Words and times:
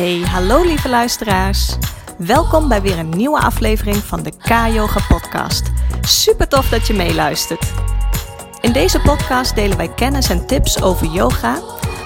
Hey, 0.00 0.20
hallo 0.20 0.62
lieve 0.62 0.88
luisteraars. 0.88 1.76
Welkom 2.18 2.68
bij 2.68 2.82
weer 2.82 2.98
een 2.98 3.08
nieuwe 3.08 3.40
aflevering 3.40 3.96
van 3.96 4.22
de 4.22 4.30
K-Yoga 4.30 5.00
Podcast. 5.08 5.62
Super 6.00 6.48
tof 6.48 6.68
dat 6.68 6.86
je 6.86 6.94
meeluistert. 6.94 7.72
In 8.60 8.72
deze 8.72 9.00
podcast 9.00 9.54
delen 9.54 9.76
wij 9.76 9.88
kennis 9.88 10.28
en 10.28 10.46
tips 10.46 10.82
over 10.82 11.06
yoga, 11.06 11.58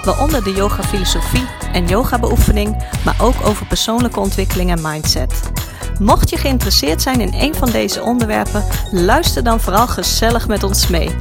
waaronder 0.03 0.43
de 0.43 0.51
yoga 0.51 0.83
filosofie 0.83 1.47
en 1.73 1.87
yoga 1.87 2.19
beoefening, 2.19 2.83
maar 3.05 3.15
ook 3.21 3.45
over 3.45 3.65
persoonlijke 3.65 4.19
ontwikkeling 4.19 4.71
en 4.71 4.81
mindset. 4.81 5.51
Mocht 5.99 6.29
je 6.29 6.37
geïnteresseerd 6.37 7.01
zijn 7.01 7.21
in 7.21 7.33
een 7.33 7.55
van 7.55 7.69
deze 7.69 8.01
onderwerpen, 8.01 8.63
luister 8.91 9.43
dan 9.43 9.59
vooral 9.59 9.87
gezellig 9.87 10.47
met 10.47 10.63
ons 10.63 10.87
mee. 10.87 11.15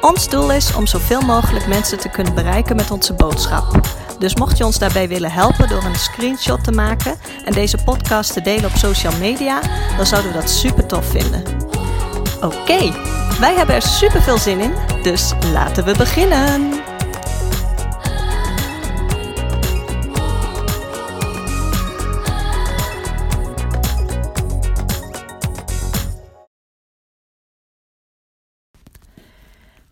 Ons 0.00 0.28
doel 0.28 0.52
is 0.52 0.74
om 0.74 0.86
zoveel 0.86 1.20
mogelijk 1.20 1.66
mensen 1.66 1.98
te 1.98 2.08
kunnen 2.08 2.34
bereiken 2.34 2.76
met 2.76 2.90
onze 2.90 3.14
boodschap. 3.14 3.98
Dus 4.20 4.34
mocht 4.36 4.58
je 4.58 4.64
ons 4.64 4.78
daarbij 4.78 5.08
willen 5.08 5.32
helpen 5.32 5.68
door 5.68 5.84
een 5.84 5.94
screenshot 5.94 6.64
te 6.64 6.72
maken 6.72 7.14
en 7.44 7.52
deze 7.52 7.78
podcast 7.84 8.32
te 8.32 8.40
delen 8.40 8.64
op 8.64 8.76
social 8.76 9.12
media, 9.18 9.60
dan 9.96 10.06
zouden 10.06 10.32
we 10.32 10.38
dat 10.38 10.50
super 10.50 10.86
tof 10.86 11.06
vinden. 11.06 11.42
Oké, 12.40 12.92
wij 13.38 13.54
hebben 13.54 13.74
er 13.74 13.82
super 13.82 14.22
veel 14.22 14.38
zin 14.38 14.60
in, 14.60 14.72
dus 15.02 15.32
laten 15.52 15.84
we 15.84 15.94
beginnen. 15.96 16.80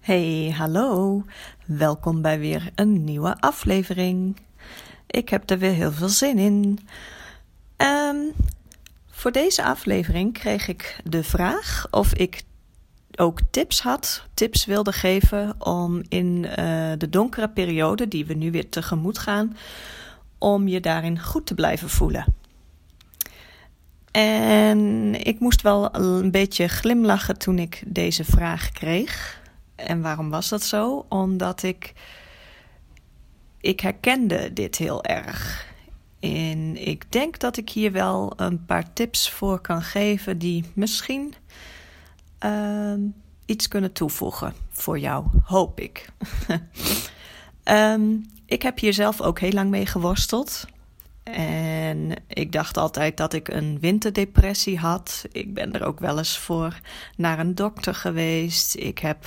Hey, 0.09 0.55
hallo. 0.57 1.25
Welkom 1.67 2.23
bij 2.23 2.39
weer 2.39 2.71
een 2.75 3.05
nieuwe 3.05 3.37
aflevering. 3.41 4.37
Ik 5.07 5.29
heb 5.29 5.51
er 5.51 5.59
weer 5.59 5.73
heel 5.73 5.93
veel 5.93 6.09
zin 6.09 6.39
in. 6.39 6.79
Um, 7.77 8.33
voor 9.11 9.33
deze 9.33 9.65
aflevering 9.65 10.33
kreeg 10.33 10.69
ik 10.69 11.01
de 11.05 11.25
vraag 11.25 11.87
of 11.91 12.15
ik 12.15 12.43
ook 13.17 13.41
tips 13.51 13.81
had, 13.81 14.27
tips 14.35 14.65
wilde 14.65 14.93
geven 14.93 15.55
om 15.59 16.03
in 16.09 16.45
uh, 16.45 16.55
de 16.99 17.09
donkere 17.11 17.49
periode 17.49 18.09
die 18.09 18.27
we 18.27 18.35
nu 18.35 18.51
weer 18.51 18.69
tegemoet 18.69 19.19
gaan, 19.19 19.57
om 20.39 20.69
je 20.69 20.81
daarin 20.81 21.21
goed 21.21 21.47
te 21.47 21.55
blijven 21.55 21.89
voelen. 21.89 22.25
En 24.11 25.15
ik 25.25 25.41
moest 25.41 25.63
wel 25.63 25.95
een 25.95 26.31
beetje 26.31 26.69
glimlachen 26.69 27.39
toen 27.39 27.59
ik 27.59 27.83
deze 27.87 28.25
vraag 28.25 28.71
kreeg. 28.71 29.47
En 29.87 30.03
waarom 30.03 30.31
was 30.31 30.49
dat 30.49 30.63
zo? 30.63 31.07
Omdat 31.09 31.63
ik. 31.63 31.93
Ik 33.61 33.81
herkende 33.81 34.53
dit 34.53 34.77
heel 34.77 35.05
erg. 35.05 35.67
En 36.21 36.87
ik 36.87 37.13
denk 37.13 37.39
dat 37.39 37.57
ik 37.57 37.71
hier 37.71 37.93
wel 37.93 38.33
een 38.37 38.65
paar 38.65 38.93
tips 38.93 39.31
voor 39.31 39.61
kan 39.61 39.83
geven 39.83 40.39
die 40.39 40.65
misschien 40.75 41.35
uh, 42.45 42.95
iets 43.45 43.69
kunnen 43.69 43.93
toevoegen 43.93 44.55
voor 44.71 44.99
jou, 44.99 45.27
hoop 45.43 45.81
ik. 45.81 46.09
um, 47.65 48.27
ik 48.47 48.63
heb 48.63 48.79
hier 48.79 48.93
zelf 48.93 49.21
ook 49.21 49.41
heel 49.41 49.53
lang 49.53 49.71
mee 49.71 49.87
geworsteld. 49.87 50.67
En 51.23 51.35
ik 52.27 52.53
dacht 52.53 52.77
altijd 52.77 53.17
dat 53.17 53.33
ik 53.33 53.49
een 53.49 53.79
winterdepressie 53.81 54.79
had. 54.79 55.25
Ik 55.33 55.55
ben 55.55 55.73
er 55.73 55.85
ook 55.85 56.01
wel 56.01 56.19
eens 56.19 56.39
voor 56.39 56.81
naar 57.17 57.39
een 57.39 57.55
dokter 57.55 57.95
geweest. 57.95 58.77
Ik 58.77 58.99
heb 58.99 59.25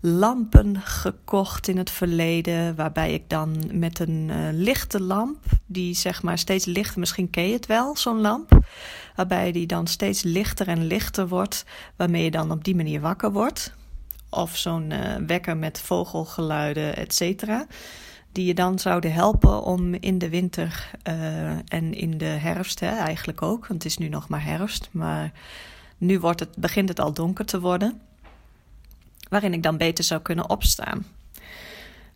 lampen 0.00 0.80
gekocht 0.80 1.68
in 1.68 1.76
het 1.78 1.90
verleden, 1.90 2.74
waarbij 2.74 3.14
ik 3.14 3.28
dan 3.28 3.70
met 3.72 3.98
een 3.98 4.28
uh, 4.30 4.36
lichte 4.52 5.00
lamp, 5.00 5.44
die 5.66 5.94
zeg 5.94 6.22
maar 6.22 6.38
steeds 6.38 6.64
lichter, 6.64 6.98
misschien 7.00 7.30
ken 7.30 7.46
je 7.46 7.52
het 7.52 7.66
wel, 7.66 7.96
zo'n 7.96 8.20
lamp, 8.20 8.58
waarbij 9.16 9.52
die 9.52 9.66
dan 9.66 9.86
steeds 9.86 10.22
lichter 10.22 10.68
en 10.68 10.86
lichter 10.86 11.28
wordt, 11.28 11.64
waarmee 11.96 12.24
je 12.24 12.30
dan 12.30 12.50
op 12.50 12.64
die 12.64 12.76
manier 12.76 13.00
wakker 13.00 13.32
wordt. 13.32 13.74
Of 14.30 14.56
zo'n 14.56 14.90
uh, 14.90 15.14
wekker 15.26 15.56
met 15.56 15.80
vogelgeluiden, 15.80 16.96
et 16.96 17.14
cetera 17.14 17.66
die 18.36 18.46
je 18.46 18.54
dan 18.54 18.78
zouden 18.78 19.12
helpen 19.12 19.62
om 19.62 19.94
in 19.94 20.18
de 20.18 20.28
winter 20.28 20.90
uh, 21.08 21.50
en 21.50 21.94
in 21.94 22.18
de 22.18 22.24
herfst 22.24 22.80
hè, 22.80 22.96
eigenlijk 22.96 23.42
ook, 23.42 23.66
want 23.66 23.82
het 23.82 23.92
is 23.92 23.98
nu 23.98 24.08
nog 24.08 24.28
maar 24.28 24.44
herfst, 24.44 24.88
maar 24.90 25.32
nu 25.98 26.20
wordt 26.20 26.40
het, 26.40 26.56
begint 26.56 26.88
het 26.88 27.00
al 27.00 27.12
donker 27.12 27.44
te 27.44 27.60
worden, 27.60 28.00
waarin 29.28 29.52
ik 29.52 29.62
dan 29.62 29.76
beter 29.76 30.04
zou 30.04 30.20
kunnen 30.20 30.50
opstaan. 30.50 31.06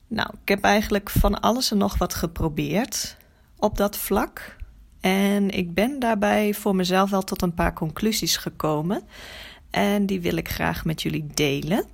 Nou, 0.06 0.31
ik 0.42 0.48
heb 0.48 0.64
eigenlijk 0.64 1.10
van 1.10 1.41
alles 1.41 1.70
en 1.70 1.78
nog 1.78 1.98
wat 1.98 2.14
geprobeerd 2.14 3.16
op 3.58 3.76
dat 3.76 3.97
vlak. 3.97 4.56
En 5.00 5.50
ik 5.50 5.75
ben 5.75 5.98
daarbij 5.98 6.54
voor 6.54 6.76
mezelf 6.76 7.10
wel 7.10 7.22
tot 7.22 7.42
een 7.42 7.54
paar 7.54 7.72
conclusies 7.72 8.37
gekomen. 8.37 9.02
En 9.70 10.06
die 10.06 10.20
wil 10.20 10.37
ik 10.37 10.48
graag 10.48 10.84
met 10.84 11.02
jullie 11.02 11.26
delen 11.34 11.84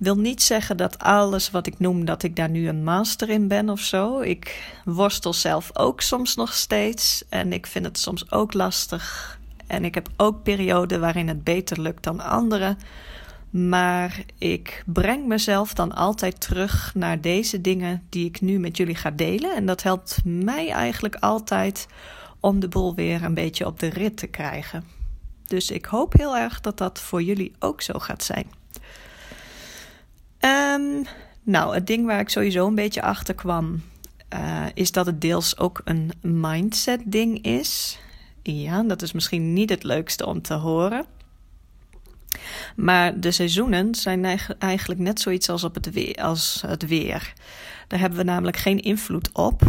wil 0.00 0.16
niet 0.16 0.42
zeggen 0.42 0.76
dat 0.76 0.98
alles 0.98 1.50
wat 1.50 1.66
ik 1.66 1.78
noem, 1.78 2.04
dat 2.04 2.22
ik 2.22 2.36
daar 2.36 2.50
nu 2.50 2.68
een 2.68 2.84
master 2.84 3.28
in 3.28 3.48
ben 3.48 3.68
of 3.68 3.80
zo. 3.80 4.20
Ik 4.20 4.72
worstel 4.84 5.32
zelf 5.32 5.70
ook 5.72 6.00
soms 6.00 6.34
nog 6.34 6.52
steeds. 6.52 7.24
En 7.28 7.52
ik 7.52 7.66
vind 7.66 7.84
het 7.84 7.98
soms 7.98 8.30
ook 8.30 8.52
lastig. 8.52 9.38
En 9.66 9.84
ik 9.84 9.94
heb 9.94 10.08
ook 10.16 10.42
perioden 10.42 11.00
waarin 11.00 11.28
het 11.28 11.44
beter 11.44 11.80
lukt 11.80 12.02
dan 12.02 12.20
anderen. 12.20 12.78
Maar 13.50 14.22
ik 14.38 14.82
breng 14.86 15.26
mezelf 15.26 15.74
dan 15.74 15.92
altijd 15.92 16.40
terug 16.40 16.94
naar 16.94 17.20
deze 17.20 17.60
dingen 17.60 18.02
die 18.08 18.26
ik 18.26 18.40
nu 18.40 18.58
met 18.58 18.76
jullie 18.76 18.96
ga 18.96 19.10
delen. 19.10 19.54
En 19.56 19.66
dat 19.66 19.82
helpt 19.82 20.20
mij 20.24 20.70
eigenlijk 20.70 21.16
altijd 21.16 21.86
om 22.40 22.60
de 22.60 22.68
boel 22.68 22.94
weer 22.94 23.24
een 23.24 23.34
beetje 23.34 23.66
op 23.66 23.80
de 23.80 23.88
rit 23.88 24.16
te 24.16 24.26
krijgen. 24.26 24.84
Dus 25.46 25.70
ik 25.70 25.84
hoop 25.84 26.12
heel 26.12 26.36
erg 26.36 26.60
dat 26.60 26.78
dat 26.78 27.00
voor 27.00 27.22
jullie 27.22 27.52
ook 27.58 27.82
zo 27.82 27.98
gaat 27.98 28.24
zijn. 28.24 28.59
Um, 30.40 31.06
nou, 31.42 31.74
het 31.74 31.86
ding 31.86 32.06
waar 32.06 32.20
ik 32.20 32.28
sowieso 32.28 32.66
een 32.66 32.74
beetje 32.74 33.02
achter 33.02 33.34
kwam, 33.34 33.82
uh, 34.34 34.66
is 34.74 34.92
dat 34.92 35.06
het 35.06 35.20
deels 35.20 35.58
ook 35.58 35.80
een 35.84 36.12
mindset-ding 36.20 37.44
is. 37.44 37.98
Ja, 38.42 38.82
dat 38.82 39.02
is 39.02 39.12
misschien 39.12 39.52
niet 39.52 39.70
het 39.70 39.82
leukste 39.82 40.26
om 40.26 40.42
te 40.42 40.54
horen. 40.54 41.04
Maar 42.76 43.20
de 43.20 43.30
seizoenen 43.30 43.94
zijn 43.94 44.24
eigenlijk 44.58 45.00
net 45.00 45.20
zoiets 45.20 45.48
als, 45.48 45.64
op 45.64 45.74
het, 45.74 45.90
weer, 45.90 46.14
als 46.14 46.62
het 46.66 46.86
weer. 46.86 47.32
Daar 47.86 47.98
hebben 47.98 48.18
we 48.18 48.24
namelijk 48.24 48.56
geen 48.56 48.80
invloed 48.80 49.32
op. 49.32 49.62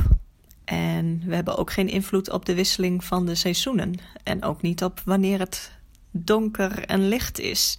En 0.66 1.22
we 1.26 1.36
hebben 1.36 1.58
ook 1.58 1.72
geen 1.72 1.90
invloed 1.90 2.30
op 2.30 2.46
de 2.46 2.54
wisseling 2.54 3.04
van 3.04 3.26
de 3.26 3.36
seizoenen. 3.36 3.96
En 4.24 4.44
ook 4.44 4.62
niet 4.62 4.84
op 4.84 5.02
wanneer 5.06 5.40
het 5.40 5.72
donker 6.12 6.86
en 6.86 7.08
licht 7.08 7.40
is. 7.40 7.78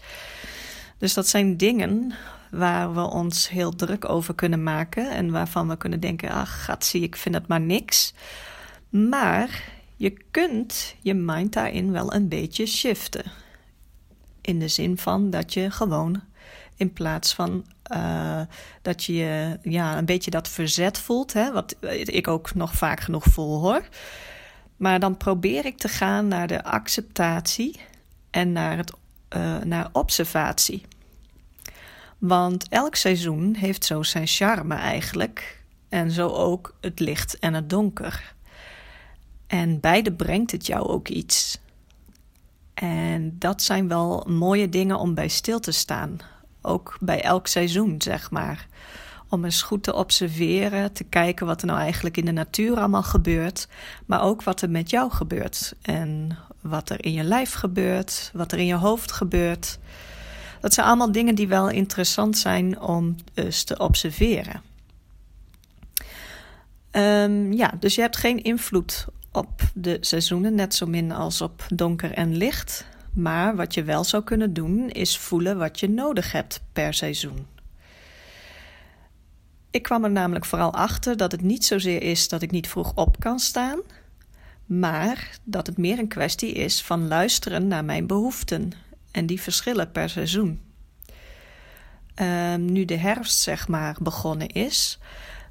Dus 0.98 1.14
dat 1.14 1.28
zijn 1.28 1.56
dingen 1.56 2.14
waar 2.52 2.94
we 2.94 3.00
ons 3.00 3.48
heel 3.48 3.74
druk 3.74 4.08
over 4.08 4.34
kunnen 4.34 4.62
maken 4.62 5.10
en 5.10 5.30
waarvan 5.30 5.68
we 5.68 5.76
kunnen 5.76 6.00
denken: 6.00 6.30
ach, 6.30 6.64
gaat 6.64 6.84
zie, 6.84 7.02
ik 7.02 7.16
vind 7.16 7.34
het 7.34 7.46
maar 7.46 7.60
niks. 7.60 8.14
Maar 8.88 9.64
je 9.96 10.10
kunt 10.30 10.94
je 11.00 11.14
mind 11.14 11.52
daarin 11.52 11.92
wel 11.92 12.14
een 12.14 12.28
beetje 12.28 12.66
shiften. 12.66 13.24
In 14.40 14.58
de 14.58 14.68
zin 14.68 14.98
van 14.98 15.30
dat 15.30 15.52
je 15.52 15.70
gewoon 15.70 16.22
in 16.76 16.92
plaats 16.92 17.34
van 17.34 17.64
uh, 17.92 18.40
dat 18.82 19.04
je 19.04 19.58
ja, 19.62 19.98
een 19.98 20.04
beetje 20.04 20.30
dat 20.30 20.48
verzet 20.48 20.98
voelt, 20.98 21.32
hè, 21.32 21.52
wat 21.52 21.76
ik 22.04 22.28
ook 22.28 22.54
nog 22.54 22.74
vaak 22.74 23.00
genoeg 23.00 23.24
voel 23.24 23.60
hoor. 23.60 23.88
Maar 24.76 25.00
dan 25.00 25.16
probeer 25.16 25.64
ik 25.64 25.78
te 25.78 25.88
gaan 25.88 26.28
naar 26.28 26.46
de 26.46 26.64
acceptatie 26.64 27.80
en 28.30 28.52
naar, 28.52 28.76
het, 28.76 28.92
uh, 29.36 29.58
naar 29.58 29.88
observatie. 29.92 30.82
Want 32.22 32.68
elk 32.68 32.94
seizoen 32.94 33.54
heeft 33.54 33.84
zo 33.84 34.02
zijn 34.02 34.26
charme 34.26 34.74
eigenlijk. 34.74 35.62
En 35.88 36.10
zo 36.10 36.28
ook 36.28 36.74
het 36.80 37.00
licht 37.00 37.38
en 37.38 37.54
het 37.54 37.70
donker. 37.70 38.34
En 39.46 39.80
beide 39.80 40.12
brengt 40.12 40.50
het 40.50 40.66
jou 40.66 40.86
ook 40.86 41.08
iets. 41.08 41.60
En 42.74 43.36
dat 43.38 43.62
zijn 43.62 43.88
wel 43.88 44.26
mooie 44.28 44.68
dingen 44.68 44.98
om 44.98 45.14
bij 45.14 45.28
stil 45.28 45.60
te 45.60 45.70
staan. 45.70 46.16
Ook 46.60 46.96
bij 47.00 47.22
elk 47.22 47.46
seizoen, 47.46 48.02
zeg 48.02 48.30
maar. 48.30 48.66
Om 49.28 49.44
eens 49.44 49.62
goed 49.62 49.82
te 49.82 49.94
observeren, 49.94 50.92
te 50.92 51.04
kijken 51.04 51.46
wat 51.46 51.60
er 51.60 51.66
nou 51.66 51.78
eigenlijk 51.78 52.16
in 52.16 52.24
de 52.24 52.32
natuur 52.32 52.76
allemaal 52.76 53.02
gebeurt. 53.02 53.68
Maar 54.06 54.22
ook 54.22 54.42
wat 54.42 54.62
er 54.62 54.70
met 54.70 54.90
jou 54.90 55.10
gebeurt. 55.10 55.74
En 55.82 56.38
wat 56.60 56.90
er 56.90 57.04
in 57.04 57.12
je 57.12 57.24
lijf 57.24 57.52
gebeurt, 57.52 58.30
wat 58.34 58.52
er 58.52 58.58
in 58.58 58.66
je 58.66 58.74
hoofd 58.74 59.12
gebeurt. 59.12 59.78
Dat 60.62 60.74
zijn 60.74 60.86
allemaal 60.86 61.12
dingen 61.12 61.34
die 61.34 61.48
wel 61.48 61.68
interessant 61.68 62.38
zijn 62.38 62.80
om 62.80 63.16
eens 63.34 63.64
te 63.64 63.78
observeren. 63.78 64.62
Um, 66.92 67.52
ja, 67.52 67.72
dus 67.80 67.94
je 67.94 68.00
hebt 68.00 68.16
geen 68.16 68.42
invloed 68.42 69.06
op 69.32 69.60
de 69.74 69.96
seizoenen, 70.00 70.54
net 70.54 70.74
zo 70.74 70.86
min 70.86 71.12
als 71.12 71.40
op 71.40 71.66
donker 71.74 72.12
en 72.12 72.36
licht. 72.36 72.86
Maar 73.12 73.56
wat 73.56 73.74
je 73.74 73.82
wel 73.82 74.04
zou 74.04 74.22
kunnen 74.22 74.52
doen, 74.52 74.90
is 74.90 75.18
voelen 75.18 75.58
wat 75.58 75.80
je 75.80 75.90
nodig 75.90 76.32
hebt 76.32 76.60
per 76.72 76.94
seizoen. 76.94 77.46
Ik 79.70 79.82
kwam 79.82 80.04
er 80.04 80.10
namelijk 80.10 80.44
vooral 80.44 80.72
achter 80.72 81.16
dat 81.16 81.32
het 81.32 81.42
niet 81.42 81.64
zozeer 81.64 82.02
is 82.02 82.28
dat 82.28 82.42
ik 82.42 82.50
niet 82.50 82.68
vroeg 82.68 82.92
op 82.94 83.20
kan 83.20 83.38
staan, 83.38 83.80
maar 84.66 85.38
dat 85.44 85.66
het 85.66 85.78
meer 85.78 85.98
een 85.98 86.08
kwestie 86.08 86.52
is 86.52 86.82
van 86.82 87.08
luisteren 87.08 87.68
naar 87.68 87.84
mijn 87.84 88.06
behoeften. 88.06 88.72
En 89.12 89.26
die 89.26 89.40
verschillen 89.40 89.92
per 89.92 90.10
seizoen. 90.10 90.60
Ehm, 92.14 92.64
nu 92.64 92.84
de 92.84 92.96
herfst 92.96 93.38
zeg 93.38 93.68
maar 93.68 93.96
begonnen 94.00 94.48
is, 94.48 94.98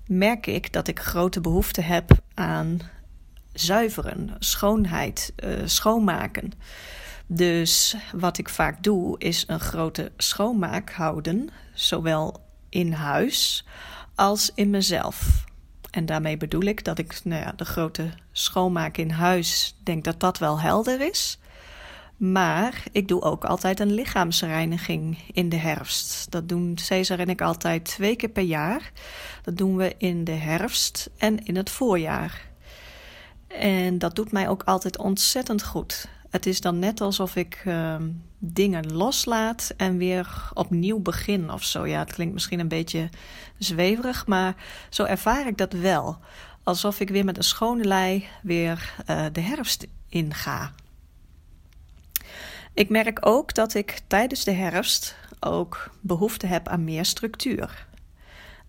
merk 0.08 0.48
ik 0.48 0.74
dat 0.74 0.88
ik 0.88 1.00
grote 1.00 1.42
behoefte 1.42 1.82
heb 1.82 2.12
aan 2.34 2.80
zuiveren, 3.54 4.36
schoonheid, 4.40 5.34
uh, 5.44 5.62
schoonmaken. 5.66 6.52
Dus 7.28 7.96
wat 8.14 8.38
ik 8.38 8.50
vaak 8.50 8.84
doe, 8.84 9.20
is 9.20 9.44
een 9.48 9.60
grote 9.60 10.12
schoonmaak 10.18 10.92
houden, 10.92 11.50
zowel 11.74 12.44
in 12.70 12.92
huis 12.92 13.66
als 14.16 14.52
in 14.56 14.70
mezelf. 14.70 15.46
En 15.92 16.06
daarmee 16.06 16.38
bedoel 16.38 16.62
ik 16.62 16.84
dat 16.84 16.98
ik 16.98 17.20
nou 17.24 17.42
ja, 17.42 17.52
de 17.52 17.66
grote 17.66 18.10
schoonmaak 18.32 18.98
in 18.98 19.10
huis 19.10 19.76
denk 19.84 20.04
dat 20.04 20.20
dat 20.20 20.38
wel 20.38 20.60
helder 20.60 21.02
is. 21.02 21.40
Maar 22.22 22.84
ik 22.92 23.08
doe 23.08 23.22
ook 23.22 23.46
altijd 23.46 23.80
een 23.80 23.94
lichaamsreiniging 23.94 25.18
in 25.32 25.50
de 25.50 25.56
herfst. 25.56 26.32
Dat 26.32 26.50
doen 26.50 26.78
Cesar 26.78 27.20
en 27.20 27.30
ik 27.30 27.42
altijd 27.42 27.86
twee 27.86 28.16
keer 28.16 28.30
per 28.30 28.44
jaar. 28.44 28.92
Dat 29.44 29.58
doen 29.58 29.76
we 29.76 29.96
in 29.98 30.24
de 30.24 30.32
herfst 30.32 31.10
en 31.18 31.46
in 31.46 31.56
het 31.56 31.70
voorjaar. 31.70 32.50
En 33.48 33.98
dat 33.98 34.16
doet 34.16 34.32
mij 34.32 34.50
ook 34.50 34.64
altijd 34.64 34.98
ontzettend 34.98 35.64
goed. 35.64 36.08
Het 36.30 36.46
is 36.46 36.62
dan 36.62 36.80
net 36.80 37.02
alsof 37.02 37.36
ik 37.36 37.64
uh, 37.68 37.96
dingen 38.38 38.94
loslaat 38.94 39.74
en 39.78 39.98
weer 39.98 40.50
opnieuw 40.54 41.00
begin 41.00 41.52
of 41.52 41.64
zo. 41.64 41.88
Ja, 41.88 42.00
het 42.00 42.14
klinkt 42.14 42.34
misschien 42.34 42.60
een 42.60 42.68
beetje 42.68 43.10
zweverig, 43.58 44.28
maar 44.28 44.56
zo 44.90 45.04
ervaar 45.04 45.48
ik 45.48 45.58
dat 45.58 45.74
wel. 45.74 46.18
Alsof 46.64 47.00
ik 47.00 47.10
weer 47.10 47.26
met 47.26 47.38
een 47.38 47.44
schone 47.44 47.84
lei 47.84 48.28
weer 48.42 48.94
uh, 49.10 49.26
de 49.32 49.42
herfst 49.42 49.88
inga. 50.10 50.72
Ik 52.74 52.90
merk 52.90 53.26
ook 53.26 53.54
dat 53.54 53.74
ik 53.74 54.02
tijdens 54.08 54.44
de 54.44 54.52
herfst 54.52 55.16
ook 55.40 55.92
behoefte 56.02 56.48
heb 56.48 56.68
aan 56.68 56.84
meer 56.84 57.06
structuur. 57.06 57.88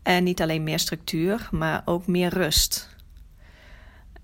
En 0.02 0.24
niet 0.24 0.42
alleen 0.42 0.62
meer 0.62 0.78
structuur, 0.78 1.48
maar 1.50 1.82
ook 1.84 2.06
meer 2.06 2.28
rust. 2.28 2.96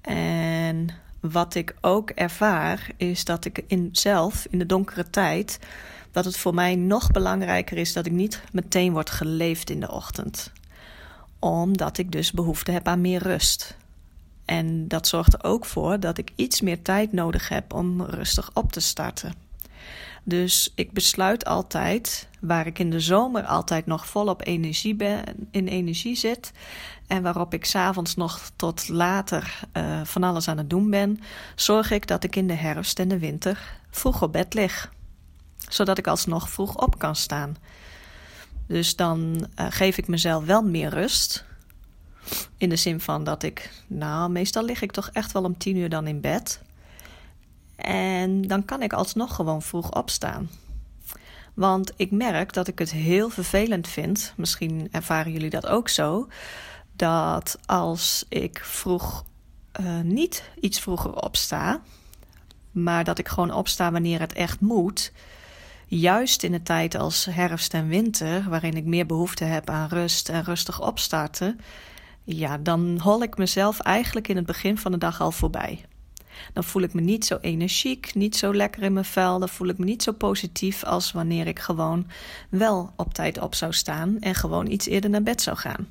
En 0.00 0.88
wat 1.20 1.54
ik 1.54 1.74
ook 1.80 2.10
ervaar, 2.10 2.90
is 2.96 3.24
dat 3.24 3.44
ik 3.44 3.64
in 3.66 3.88
zelf 3.92 4.46
in 4.50 4.58
de 4.58 4.66
donkere 4.66 5.10
tijd. 5.10 5.58
dat 6.10 6.24
het 6.24 6.36
voor 6.36 6.54
mij 6.54 6.74
nog 6.74 7.10
belangrijker 7.10 7.76
is 7.76 7.92
dat 7.92 8.06
ik 8.06 8.12
niet 8.12 8.42
meteen 8.52 8.92
word 8.92 9.10
geleefd 9.10 9.70
in 9.70 9.80
de 9.80 9.90
ochtend. 9.90 10.52
Omdat 11.38 11.98
ik 11.98 12.12
dus 12.12 12.32
behoefte 12.32 12.70
heb 12.70 12.88
aan 12.88 13.00
meer 13.00 13.22
rust. 13.22 13.76
En 14.44 14.88
dat 14.88 15.06
zorgt 15.06 15.32
er 15.32 15.44
ook 15.44 15.64
voor 15.64 16.00
dat 16.00 16.18
ik 16.18 16.32
iets 16.34 16.60
meer 16.60 16.82
tijd 16.82 17.12
nodig 17.12 17.48
heb 17.48 17.74
om 17.74 18.02
rustig 18.02 18.50
op 18.54 18.72
te 18.72 18.80
starten. 18.80 19.47
Dus 20.28 20.72
ik 20.74 20.92
besluit 20.92 21.44
altijd, 21.44 22.28
waar 22.40 22.66
ik 22.66 22.78
in 22.78 22.90
de 22.90 23.00
zomer 23.00 23.44
altijd 23.44 23.86
nog 23.86 24.06
volop 24.06 24.46
energie 24.46 24.94
ben, 24.94 25.24
in 25.50 25.68
energie 25.68 26.16
zit. 26.16 26.52
En 27.06 27.22
waarop 27.22 27.54
ik 27.54 27.64
s'avonds 27.64 28.14
nog 28.14 28.50
tot 28.56 28.88
later 28.88 29.60
uh, 29.72 30.00
van 30.04 30.22
alles 30.22 30.48
aan 30.48 30.58
het 30.58 30.70
doen 30.70 30.90
ben, 30.90 31.20
zorg 31.54 31.90
ik 31.90 32.06
dat 32.06 32.24
ik 32.24 32.36
in 32.36 32.46
de 32.46 32.54
herfst 32.54 32.98
en 32.98 33.08
de 33.08 33.18
winter 33.18 33.80
vroeg 33.90 34.22
op 34.22 34.32
bed 34.32 34.54
lig. 34.54 34.92
Zodat 35.68 35.98
ik 35.98 36.06
alsnog 36.06 36.50
vroeg 36.50 36.76
op 36.76 36.98
kan 36.98 37.16
staan. 37.16 37.56
Dus 38.66 38.96
dan 38.96 39.48
uh, 39.60 39.66
geef 39.70 39.98
ik 39.98 40.08
mezelf 40.08 40.44
wel 40.44 40.62
meer 40.62 40.90
rust. 40.90 41.44
In 42.56 42.68
de 42.68 42.76
zin 42.76 43.00
van 43.00 43.24
dat 43.24 43.42
ik, 43.42 43.70
nou, 43.86 44.30
meestal 44.30 44.64
lig 44.64 44.82
ik 44.82 44.92
toch 44.92 45.10
echt 45.12 45.32
wel 45.32 45.44
om 45.44 45.58
tien 45.58 45.76
uur 45.76 45.88
dan 45.88 46.06
in 46.06 46.20
bed. 46.20 46.60
En 47.84 48.42
dan 48.42 48.64
kan 48.64 48.82
ik 48.82 48.92
alsnog 48.92 49.34
gewoon 49.34 49.62
vroeg 49.62 49.94
opstaan. 49.94 50.50
Want 51.54 51.92
ik 51.96 52.10
merk 52.10 52.52
dat 52.52 52.68
ik 52.68 52.78
het 52.78 52.90
heel 52.90 53.28
vervelend 53.28 53.88
vind, 53.88 54.32
misschien 54.36 54.88
ervaren 54.90 55.32
jullie 55.32 55.50
dat 55.50 55.66
ook 55.66 55.88
zo, 55.88 56.28
dat 56.92 57.58
als 57.66 58.24
ik 58.28 58.60
vroeg 58.64 59.24
uh, 59.80 60.00
niet 60.00 60.50
iets 60.60 60.80
vroeger 60.80 61.22
opsta, 61.22 61.80
maar 62.70 63.04
dat 63.04 63.18
ik 63.18 63.28
gewoon 63.28 63.52
opsta 63.52 63.92
wanneer 63.92 64.20
het 64.20 64.32
echt 64.32 64.60
moet, 64.60 65.12
juist 65.86 66.42
in 66.42 66.54
een 66.54 66.62
tijd 66.62 66.94
als 66.94 67.24
herfst 67.24 67.74
en 67.74 67.88
winter, 67.88 68.48
waarin 68.48 68.76
ik 68.76 68.84
meer 68.84 69.06
behoefte 69.06 69.44
heb 69.44 69.70
aan 69.70 69.88
rust 69.88 70.28
en 70.28 70.44
rustig 70.44 70.80
opstarten, 70.80 71.60
ja, 72.24 72.58
dan 72.58 72.98
hol 72.98 73.22
ik 73.22 73.36
mezelf 73.36 73.80
eigenlijk 73.80 74.28
in 74.28 74.36
het 74.36 74.46
begin 74.46 74.78
van 74.78 74.92
de 74.92 74.98
dag 74.98 75.20
al 75.20 75.32
voorbij. 75.32 75.84
Dan 76.52 76.64
voel 76.64 76.82
ik 76.82 76.94
me 76.94 77.00
niet 77.00 77.24
zo 77.24 77.38
energiek, 77.40 78.14
niet 78.14 78.36
zo 78.36 78.54
lekker 78.54 78.82
in 78.82 78.92
mijn 78.92 79.04
vel. 79.04 79.38
Dan 79.38 79.48
voel 79.48 79.68
ik 79.68 79.78
me 79.78 79.84
niet 79.84 80.02
zo 80.02 80.12
positief 80.12 80.84
als 80.84 81.12
wanneer 81.12 81.46
ik 81.46 81.58
gewoon 81.58 82.06
wel 82.48 82.92
op 82.96 83.14
tijd 83.14 83.40
op 83.40 83.54
zou 83.54 83.72
staan 83.72 84.16
en 84.20 84.34
gewoon 84.34 84.70
iets 84.70 84.86
eerder 84.86 85.10
naar 85.10 85.22
bed 85.22 85.42
zou 85.42 85.56
gaan. 85.56 85.88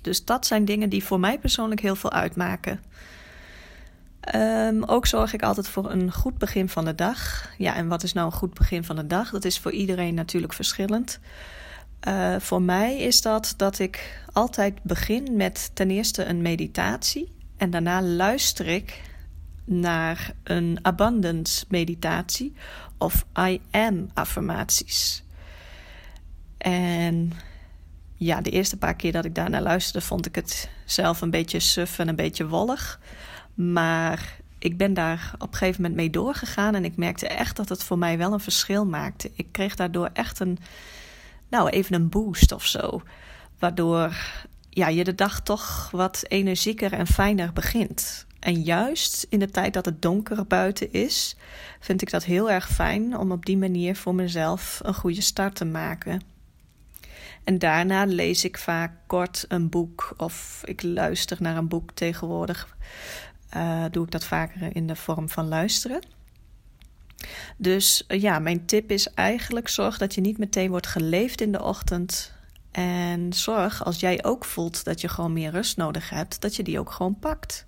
Dus 0.00 0.24
dat 0.24 0.46
zijn 0.46 0.64
dingen 0.64 0.88
die 0.88 1.04
voor 1.04 1.20
mij 1.20 1.38
persoonlijk 1.38 1.80
heel 1.80 1.96
veel 1.96 2.12
uitmaken. 2.12 2.80
Um, 4.34 4.84
ook 4.84 5.06
zorg 5.06 5.32
ik 5.32 5.42
altijd 5.42 5.68
voor 5.68 5.90
een 5.90 6.12
goed 6.12 6.38
begin 6.38 6.68
van 6.68 6.84
de 6.84 6.94
dag. 6.94 7.48
Ja, 7.58 7.74
en 7.74 7.88
wat 7.88 8.02
is 8.02 8.12
nou 8.12 8.26
een 8.26 8.32
goed 8.38 8.54
begin 8.54 8.84
van 8.84 8.96
de 8.96 9.06
dag? 9.06 9.30
Dat 9.30 9.44
is 9.44 9.58
voor 9.58 9.72
iedereen 9.72 10.14
natuurlijk 10.14 10.52
verschillend. 10.52 11.18
Uh, 12.08 12.36
voor 12.38 12.62
mij 12.62 12.98
is 12.98 13.22
dat 13.22 13.54
dat 13.56 13.78
ik 13.78 14.24
altijd 14.32 14.82
begin 14.82 15.36
met 15.36 15.70
ten 15.74 15.90
eerste 15.90 16.24
een 16.24 16.42
meditatie. 16.42 17.32
En 17.62 17.70
daarna 17.70 18.02
luister 18.02 18.66
ik 18.66 19.00
naar 19.64 20.32
een 20.42 20.78
abundance 20.82 21.64
meditatie 21.68 22.54
of 22.98 23.24
I 23.38 23.60
am 23.70 24.10
affirmaties. 24.14 25.24
En 26.58 27.32
ja, 28.16 28.40
de 28.40 28.50
eerste 28.50 28.76
paar 28.76 28.94
keer 28.94 29.12
dat 29.12 29.24
ik 29.24 29.34
daarnaar 29.34 29.62
luisterde, 29.62 30.06
vond 30.06 30.26
ik 30.26 30.34
het 30.34 30.70
zelf 30.84 31.20
een 31.20 31.30
beetje 31.30 31.60
suf 31.60 31.98
en 31.98 32.08
een 32.08 32.16
beetje 32.16 32.48
wollig. 32.48 33.00
Maar 33.54 34.36
ik 34.58 34.76
ben 34.76 34.94
daar 34.94 35.32
op 35.38 35.52
een 35.52 35.58
gegeven 35.58 35.82
moment 35.82 36.00
mee 36.00 36.10
doorgegaan 36.10 36.74
en 36.74 36.84
ik 36.84 36.96
merkte 36.96 37.28
echt 37.28 37.56
dat 37.56 37.68
het 37.68 37.82
voor 37.82 37.98
mij 37.98 38.18
wel 38.18 38.32
een 38.32 38.40
verschil 38.40 38.86
maakte. 38.86 39.30
Ik 39.34 39.46
kreeg 39.52 39.74
daardoor 39.74 40.10
echt 40.12 40.40
een, 40.40 40.58
nou, 41.48 41.68
even 41.68 41.94
een 41.94 42.08
boost 42.08 42.52
of 42.52 42.66
zo. 42.66 43.02
Waardoor 43.58 44.16
ja, 44.74 44.88
je 44.88 45.04
de 45.04 45.14
dag 45.14 45.40
toch 45.40 45.90
wat 45.90 46.24
energieker 46.28 46.92
en 46.92 47.06
fijner 47.06 47.52
begint. 47.52 48.26
En 48.38 48.62
juist 48.62 49.26
in 49.28 49.38
de 49.38 49.50
tijd 49.50 49.72
dat 49.72 49.84
het 49.84 50.02
donker 50.02 50.46
buiten 50.46 50.92
is, 50.92 51.36
vind 51.80 52.02
ik 52.02 52.10
dat 52.10 52.24
heel 52.24 52.50
erg 52.50 52.68
fijn 52.68 53.18
om 53.18 53.32
op 53.32 53.46
die 53.46 53.56
manier 53.56 53.96
voor 53.96 54.14
mezelf 54.14 54.80
een 54.82 54.94
goede 54.94 55.20
start 55.20 55.54
te 55.54 55.64
maken. 55.64 56.20
En 57.44 57.58
daarna 57.58 58.04
lees 58.04 58.44
ik 58.44 58.58
vaak 58.58 58.92
kort 59.06 59.44
een 59.48 59.68
boek 59.68 60.14
of 60.16 60.62
ik 60.64 60.82
luister 60.82 61.36
naar 61.40 61.56
een 61.56 61.68
boek 61.68 61.90
tegenwoordig. 61.94 62.76
Uh, 63.56 63.84
doe 63.90 64.04
ik 64.04 64.10
dat 64.10 64.24
vaker 64.24 64.76
in 64.76 64.86
de 64.86 64.96
vorm 64.96 65.28
van 65.28 65.48
luisteren. 65.48 66.00
Dus 67.56 68.04
uh, 68.08 68.20
ja, 68.20 68.38
mijn 68.38 68.66
tip 68.66 68.90
is 68.90 69.08
eigenlijk: 69.14 69.68
zorg 69.68 69.98
dat 69.98 70.14
je 70.14 70.20
niet 70.20 70.38
meteen 70.38 70.70
wordt 70.70 70.86
geleefd 70.86 71.40
in 71.40 71.52
de 71.52 71.62
ochtend. 71.62 72.32
En 72.72 73.32
zorg 73.32 73.84
als 73.84 74.00
jij 74.00 74.24
ook 74.24 74.44
voelt 74.44 74.84
dat 74.84 75.00
je 75.00 75.08
gewoon 75.08 75.32
meer 75.32 75.50
rust 75.50 75.76
nodig 75.76 76.10
hebt, 76.10 76.40
dat 76.40 76.56
je 76.56 76.62
die 76.62 76.78
ook 76.78 76.90
gewoon 76.90 77.18
pakt. 77.18 77.66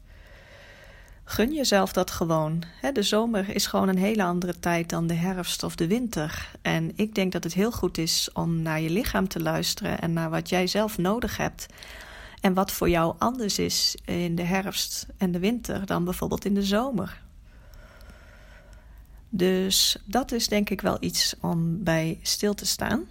Gun 1.25 1.53
jezelf 1.53 1.93
dat 1.93 2.11
gewoon. 2.11 2.63
De 2.93 3.03
zomer 3.03 3.55
is 3.55 3.67
gewoon 3.67 3.89
een 3.89 3.99
hele 3.99 4.25
andere 4.25 4.61
tijd 4.61 4.89
dan 4.89 5.07
de 5.07 5.15
herfst 5.15 5.63
of 5.63 5.77
de 5.77 5.87
winter. 5.87 6.51
En 6.63 6.93
ik 6.95 7.15
denk 7.15 7.33
dat 7.33 7.45
het 7.45 7.55
heel 7.55 7.73
goed 7.73 7.99
is 7.99 8.29
om 8.33 8.63
naar 8.63 8.81
je 8.81 8.91
lichaam 8.91 9.29
te 9.29 9.41
luisteren 9.41 10.01
en 10.01 10.13
naar 10.13 10.31
wat 10.31 10.49
jij 10.49 10.67
zelf 10.67 10.99
nodig 10.99 11.37
hebt. 11.37 11.67
En 12.41 12.55
wat 12.55 12.73
voor 12.73 12.89
jou 12.89 13.15
anders 13.19 13.59
is 13.59 13.97
in 14.05 14.35
de 14.35 14.43
herfst 14.43 15.07
en 15.17 15.33
de 15.33 15.39
winter 15.39 15.87
dan 15.87 16.05
bijvoorbeeld 16.05 16.45
in 16.45 16.55
de 16.55 16.63
zomer. 16.63 17.23
Dus 19.29 19.97
dat 20.05 20.33
is 20.33 20.49
denk 20.49 20.71
ik 20.71 20.81
wel 20.81 20.97
iets 21.01 21.35
om 21.41 21.83
bij 21.83 22.19
stil 22.23 22.55
te 22.55 22.67
staan. 22.67 23.07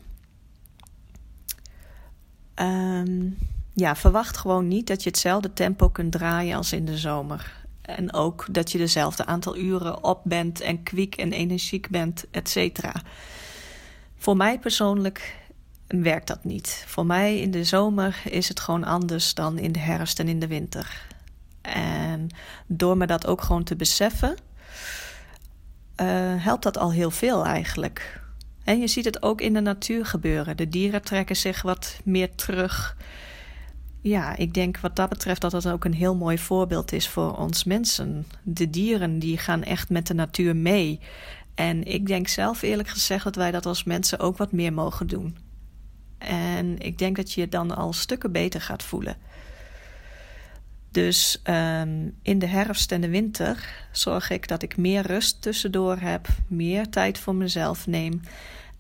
Um, 2.56 3.38
ja, 3.74 3.96
verwacht 3.96 4.38
gewoon 4.38 4.68
niet 4.68 4.88
dat 4.88 5.04
je 5.04 5.10
hetzelfde 5.10 5.54
tempo 5.54 5.90
kunt 5.90 6.12
draaien 6.12 6.58
als 6.58 6.74
in 6.74 6.86
de 6.86 6.98
zomer. 6.98 7.62
En 7.82 8.14
ook 8.14 8.46
dat 8.52 8.72
je 8.72 8.78
dezelfde 8.78 9.26
aantal 9.26 9.58
uren 9.58 10.04
op 10.04 10.22
bent 10.24 10.62
en 10.62 10.84
kwiek 10.84 11.16
en 11.16 11.32
energiek 11.32 11.90
bent, 11.90 12.26
et 12.32 12.50
cetera. 12.50 12.94
Voor 14.18 14.38
mij 14.38 14.60
persoonlijk 14.60 15.42
werkt 15.88 16.28
dat 16.28 16.44
niet. 16.44 16.84
Voor 16.88 17.06
mij 17.06 17.40
in 17.40 17.52
de 17.52 17.64
zomer 17.64 18.22
is 18.30 18.48
het 18.48 18.60
gewoon 18.60 18.84
anders 18.84 19.34
dan 19.34 19.58
in 19.58 19.72
de 19.72 19.80
herfst 19.80 20.20
en 20.20 20.28
in 20.28 20.40
de 20.40 20.48
winter. 20.48 21.02
En 21.62 22.30
door 22.68 22.98
me 22.98 23.08
dat 23.08 23.28
ook 23.28 23.42
gewoon 23.42 23.64
te 23.64 23.76
beseffen, 23.76 24.36
uh, 26.02 26.08
helpt 26.44 26.64
dat 26.64 26.78
al 26.78 26.92
heel 26.92 27.12
veel 27.12 27.46
eigenlijk. 27.46 28.22
En 28.64 28.80
je 28.80 28.88
ziet 28.88 29.06
het 29.06 29.24
ook 29.24 29.42
in 29.42 29.54
de 29.54 29.60
natuur 29.60 30.06
gebeuren. 30.06 30.58
De 30.58 30.70
dieren 30.70 31.02
trekken 31.02 31.36
zich 31.36 31.62
wat 31.62 32.00
meer 32.04 32.36
terug. 32.36 32.98
Ja, 34.02 34.36
ik 34.36 34.54
denk 34.54 34.78
wat 34.78 34.96
dat 34.96 35.10
betreft 35.10 35.42
dat 35.42 35.52
dat 35.52 35.68
ook 35.68 35.86
een 35.86 35.94
heel 35.94 36.16
mooi 36.16 36.38
voorbeeld 36.38 36.92
is 36.92 37.10
voor 37.10 37.38
ons 37.38 37.64
mensen. 37.64 38.26
De 38.44 38.70
dieren 38.70 39.20
die 39.20 39.38
gaan 39.38 39.64
echt 39.64 39.90
met 39.90 40.08
de 40.08 40.14
natuur 40.14 40.56
mee. 40.56 41.00
En 41.56 41.84
ik 41.84 42.08
denk 42.08 42.28
zelf 42.28 42.62
eerlijk 42.62 42.90
gezegd 42.90 43.24
dat 43.24 43.36
wij 43.36 43.52
dat 43.52 43.66
als 43.66 43.84
mensen 43.84 44.20
ook 44.20 44.38
wat 44.38 44.52
meer 44.52 44.74
mogen 44.74 45.08
doen. 45.08 45.38
En 46.18 46.80
ik 46.80 46.98
denk 46.98 47.16
dat 47.16 47.32
je 47.32 47.42
je 47.42 47.50
dan 47.50 47.76
al 47.76 47.94
stukken 47.94 48.32
beter 48.32 48.62
gaat 48.62 48.84
voelen. 48.84 49.16
Dus 50.94 51.42
um, 51.44 52.16
in 52.22 52.40
de 52.40 52.46
herfst 52.46 52.92
en 52.92 53.02
de 53.02 53.10
winter 53.10 53.88
zorg 53.92 54.30
ik 54.30 54.48
dat 54.48 54.62
ik 54.62 54.78
meer 54.78 55.06
rust 55.08 55.42
tussendoor 55.42 55.98
heb, 55.98 56.28
meer 56.48 56.90
tijd 56.90 57.20
voor 57.20 57.36
mezelf 57.36 57.88
neem 57.88 58.22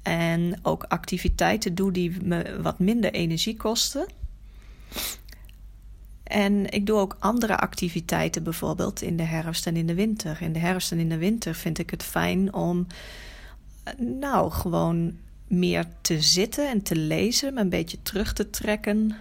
en 0.01 0.59
ook 0.61 0.83
activiteiten 0.83 1.75
doe 1.75 1.91
die 1.91 2.17
me 2.23 2.61
wat 2.61 2.79
minder 2.79 3.13
energie 3.13 3.55
kosten. 3.55 4.05
En 6.23 6.69
ik 6.69 6.85
doe 6.85 6.99
ook 6.99 7.17
andere 7.19 7.57
activiteiten, 7.57 8.43
bijvoorbeeld 8.43 9.01
in 9.01 9.17
de 9.17 9.23
herfst 9.23 9.67
en 9.67 9.75
in 9.75 9.87
de 9.87 9.93
winter. 9.93 10.41
In 10.41 10.53
de 10.53 10.59
herfst 10.59 10.91
en 10.91 10.99
in 10.99 11.09
de 11.09 11.17
winter 11.17 11.55
vind 11.55 11.79
ik 11.79 11.89
het 11.89 12.03
fijn 12.03 12.53
om, 12.53 12.87
nou, 13.97 14.51
gewoon 14.51 15.17
meer 15.47 15.85
te 16.01 16.21
zitten 16.21 16.69
en 16.69 16.81
te 16.81 16.95
lezen, 16.95 17.53
me 17.53 17.59
een 17.59 17.69
beetje 17.69 18.01
terug 18.01 18.33
te 18.33 18.49
trekken 18.49 19.15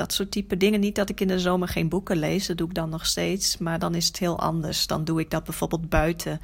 dat 0.00 0.12
soort 0.12 0.30
type 0.30 0.56
dingen. 0.56 0.80
Niet 0.80 0.94
dat 0.94 1.08
ik 1.08 1.20
in 1.20 1.28
de 1.28 1.38
zomer 1.38 1.68
geen 1.68 1.88
boeken 1.88 2.16
lees, 2.16 2.46
dat 2.46 2.56
doe 2.56 2.68
ik 2.68 2.74
dan 2.74 2.88
nog 2.88 3.06
steeds. 3.06 3.58
Maar 3.58 3.78
dan 3.78 3.94
is 3.94 4.06
het 4.06 4.18
heel 4.18 4.38
anders. 4.38 4.86
Dan 4.86 5.04
doe 5.04 5.20
ik 5.20 5.30
dat 5.30 5.44
bijvoorbeeld 5.44 5.88
buiten 5.88 6.40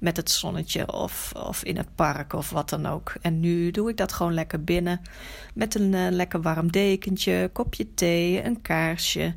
met 0.00 0.16
het 0.16 0.30
zonnetje 0.30 0.92
of, 0.92 1.32
of 1.36 1.64
in 1.64 1.76
het 1.76 1.94
park 1.94 2.32
of 2.32 2.50
wat 2.50 2.68
dan 2.68 2.86
ook. 2.86 3.14
En 3.20 3.40
nu 3.40 3.70
doe 3.70 3.90
ik 3.90 3.96
dat 3.96 4.12
gewoon 4.12 4.34
lekker 4.34 4.64
binnen 4.64 5.00
met 5.54 5.74
een 5.74 5.92
uh, 5.92 6.06
lekker 6.10 6.42
warm 6.42 6.72
dekentje, 6.72 7.50
kopje 7.52 7.94
thee, 7.94 8.44
een 8.44 8.62
kaarsje. 8.62 9.34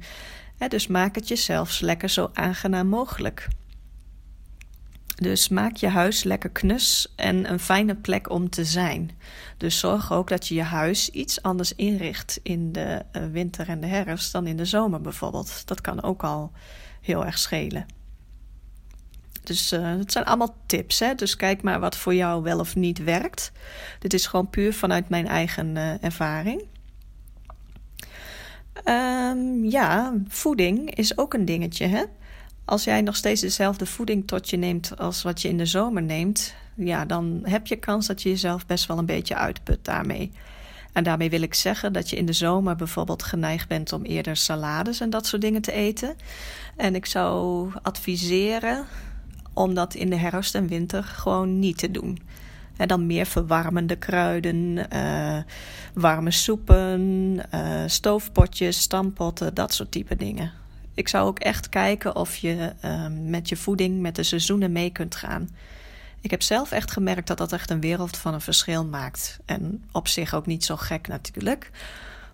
dus 0.67 0.87
maak 0.87 1.15
het 1.15 1.27
jezelf 1.27 1.79
lekker 1.79 2.09
zo 2.09 2.29
aangenaam 2.33 2.87
mogelijk. 2.87 3.47
Dus 5.21 5.49
maak 5.49 5.75
je 5.75 5.87
huis 5.87 6.23
lekker 6.23 6.49
knus 6.49 7.13
en 7.15 7.51
een 7.51 7.59
fijne 7.59 7.95
plek 7.95 8.29
om 8.29 8.49
te 8.49 8.65
zijn. 8.65 9.11
Dus 9.57 9.79
zorg 9.79 10.11
ook 10.11 10.29
dat 10.29 10.47
je 10.47 10.55
je 10.55 10.63
huis 10.63 11.09
iets 11.09 11.41
anders 11.41 11.75
inricht 11.75 12.39
in 12.43 12.71
de 12.71 13.05
eh, 13.11 13.23
winter 13.31 13.67
en 13.67 13.79
de 13.79 13.87
herfst 13.87 14.31
dan 14.31 14.47
in 14.47 14.57
de 14.57 14.65
zomer 14.65 15.01
bijvoorbeeld. 15.01 15.67
Dat 15.67 15.81
kan 15.81 16.03
ook 16.03 16.23
al 16.23 16.51
heel 17.01 17.25
erg 17.25 17.37
schelen. 17.37 17.85
Dus 19.43 19.73
uh, 19.73 19.97
het 19.97 20.11
zijn 20.11 20.25
allemaal 20.25 20.55
tips. 20.65 20.99
Hè? 20.99 21.15
Dus 21.15 21.35
kijk 21.35 21.61
maar 21.61 21.79
wat 21.79 21.95
voor 21.95 22.13
jou 22.13 22.43
wel 22.43 22.59
of 22.59 22.75
niet 22.75 23.03
werkt. 23.03 23.51
Dit 23.99 24.13
is 24.13 24.27
gewoon 24.27 24.49
puur 24.49 24.73
vanuit 24.73 25.09
mijn 25.09 25.27
eigen 25.27 25.75
uh, 25.75 26.03
ervaring. 26.03 26.63
Um, 28.85 29.65
ja, 29.65 30.13
voeding 30.27 30.95
is 30.95 31.17
ook 31.17 31.33
een 31.33 31.45
dingetje. 31.45 31.85
Hè? 31.85 32.03
Als 32.67 32.83
jij 32.83 33.01
nog 33.01 33.15
steeds 33.15 33.41
dezelfde 33.41 33.85
voeding 33.85 34.27
tot 34.27 34.49
je 34.49 34.57
neemt 34.57 34.97
als 34.97 35.23
wat 35.23 35.41
je 35.41 35.47
in 35.47 35.57
de 35.57 35.65
zomer 35.65 36.03
neemt, 36.03 36.53
ja, 36.75 37.05
dan 37.05 37.39
heb 37.43 37.67
je 37.67 37.75
kans 37.75 38.07
dat 38.07 38.21
je 38.21 38.29
jezelf 38.29 38.65
best 38.65 38.85
wel 38.85 38.97
een 38.97 39.05
beetje 39.05 39.35
uitput 39.35 39.85
daarmee. 39.85 40.31
En 40.93 41.03
daarmee 41.03 41.29
wil 41.29 41.41
ik 41.41 41.53
zeggen 41.53 41.93
dat 41.93 42.09
je 42.09 42.15
in 42.15 42.25
de 42.25 42.33
zomer 42.33 42.75
bijvoorbeeld 42.75 43.23
geneigd 43.23 43.67
bent 43.67 43.93
om 43.93 44.03
eerder 44.03 44.35
salades 44.35 44.99
en 44.99 45.09
dat 45.09 45.25
soort 45.25 45.41
dingen 45.41 45.61
te 45.61 45.71
eten. 45.71 46.15
En 46.75 46.95
ik 46.95 47.05
zou 47.05 47.69
adviseren 47.81 48.85
om 49.53 49.73
dat 49.73 49.93
in 49.93 50.09
de 50.09 50.15
herfst 50.15 50.55
en 50.55 50.67
winter 50.67 51.03
gewoon 51.03 51.59
niet 51.59 51.77
te 51.77 51.91
doen. 51.91 52.19
En 52.77 52.87
dan 52.87 53.05
meer 53.05 53.25
verwarmende 53.25 53.95
kruiden, 53.95 54.87
uh, 54.93 55.37
warme 55.93 56.31
soepen, 56.31 57.01
uh, 57.53 57.83
stoofpotjes, 57.85 58.81
stampotten, 58.81 59.53
dat 59.53 59.73
soort 59.73 59.91
type 59.91 60.15
dingen. 60.15 60.65
Ik 60.97 61.07
zou 61.07 61.27
ook 61.27 61.39
echt 61.39 61.69
kijken 61.69 62.15
of 62.15 62.35
je 62.35 62.73
ehm, 62.81 63.29
met 63.29 63.49
je 63.49 63.55
voeding 63.55 64.01
met 64.01 64.15
de 64.15 64.23
seizoenen 64.23 64.71
mee 64.71 64.91
kunt 64.91 65.15
gaan. 65.15 65.49
Ik 66.21 66.31
heb 66.31 66.41
zelf 66.41 66.71
echt 66.71 66.91
gemerkt 66.91 67.27
dat 67.27 67.37
dat 67.37 67.51
echt 67.51 67.69
een 67.69 67.79
wereld 67.79 68.17
van 68.17 68.33
een 68.33 68.41
verschil 68.41 68.85
maakt. 68.85 69.39
En 69.45 69.83
op 69.91 70.07
zich 70.07 70.33
ook 70.33 70.45
niet 70.45 70.65
zo 70.65 70.75
gek 70.75 71.07
natuurlijk. 71.07 71.71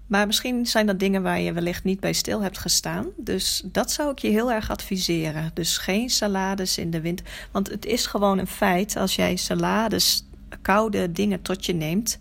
Maar 0.08 0.28
misschien 0.28 0.66
zijn 0.66 0.86
dat 0.86 1.00
dingen 1.00 1.24
waar 1.24 1.40
je 1.40 1.54
wellicht 1.54 1.84
niet 1.84 2.00
bij 2.00 2.14
stil 2.14 2.42
hebt 2.42 2.58
gestaan. 2.58 3.08
Dus 3.18 3.62
dat 3.66 3.92
zou 3.92 4.12
ik 4.12 4.20
je 4.20 4.30
heel 4.30 4.52
erg 4.52 4.70
adviseren. 4.70 5.52
Dus 5.54 5.78
geen 5.78 6.10
salades 6.10 6.78
in 6.78 6.92
de 6.92 7.02
winter. 7.02 7.26
Want 7.52 7.70
het 7.70 7.86
is 7.86 8.06
gewoon 8.06 8.38
een 8.38 8.48
feit 8.48 8.96
als 8.96 9.16
jij 9.16 9.36
salades, 9.36 10.26
koude 10.62 11.12
dingen 11.12 11.42
tot 11.42 11.66
je 11.66 11.74
neemt 11.74 12.20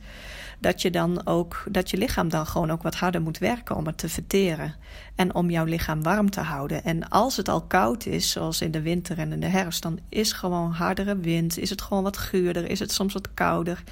dat 0.62 0.82
je 0.82 0.90
dan 0.90 1.26
ook 1.26 1.64
dat 1.70 1.90
je 1.90 1.96
lichaam 1.96 2.28
dan 2.28 2.46
gewoon 2.46 2.70
ook 2.70 2.82
wat 2.82 2.94
harder 2.94 3.22
moet 3.22 3.38
werken 3.38 3.76
om 3.76 3.86
het 3.86 3.98
te 3.98 4.08
verteren 4.08 4.74
en 5.14 5.34
om 5.34 5.50
jouw 5.50 5.64
lichaam 5.64 6.02
warm 6.02 6.30
te 6.30 6.40
houden. 6.40 6.84
En 6.84 7.08
als 7.08 7.36
het 7.36 7.48
al 7.48 7.62
koud 7.62 8.06
is, 8.06 8.30
zoals 8.30 8.60
in 8.60 8.70
de 8.70 8.82
winter 8.82 9.18
en 9.18 9.32
in 9.32 9.40
de 9.40 9.46
herfst, 9.46 9.82
dan 9.82 9.98
is 10.08 10.32
gewoon 10.32 10.72
hardere 10.72 11.16
wind, 11.16 11.58
is 11.58 11.70
het 11.70 11.82
gewoon 11.82 12.02
wat 12.02 12.16
guurder, 12.16 12.70
is 12.70 12.78
het 12.78 12.92
soms 12.92 13.12
wat 13.12 13.34
kouder. 13.34 13.82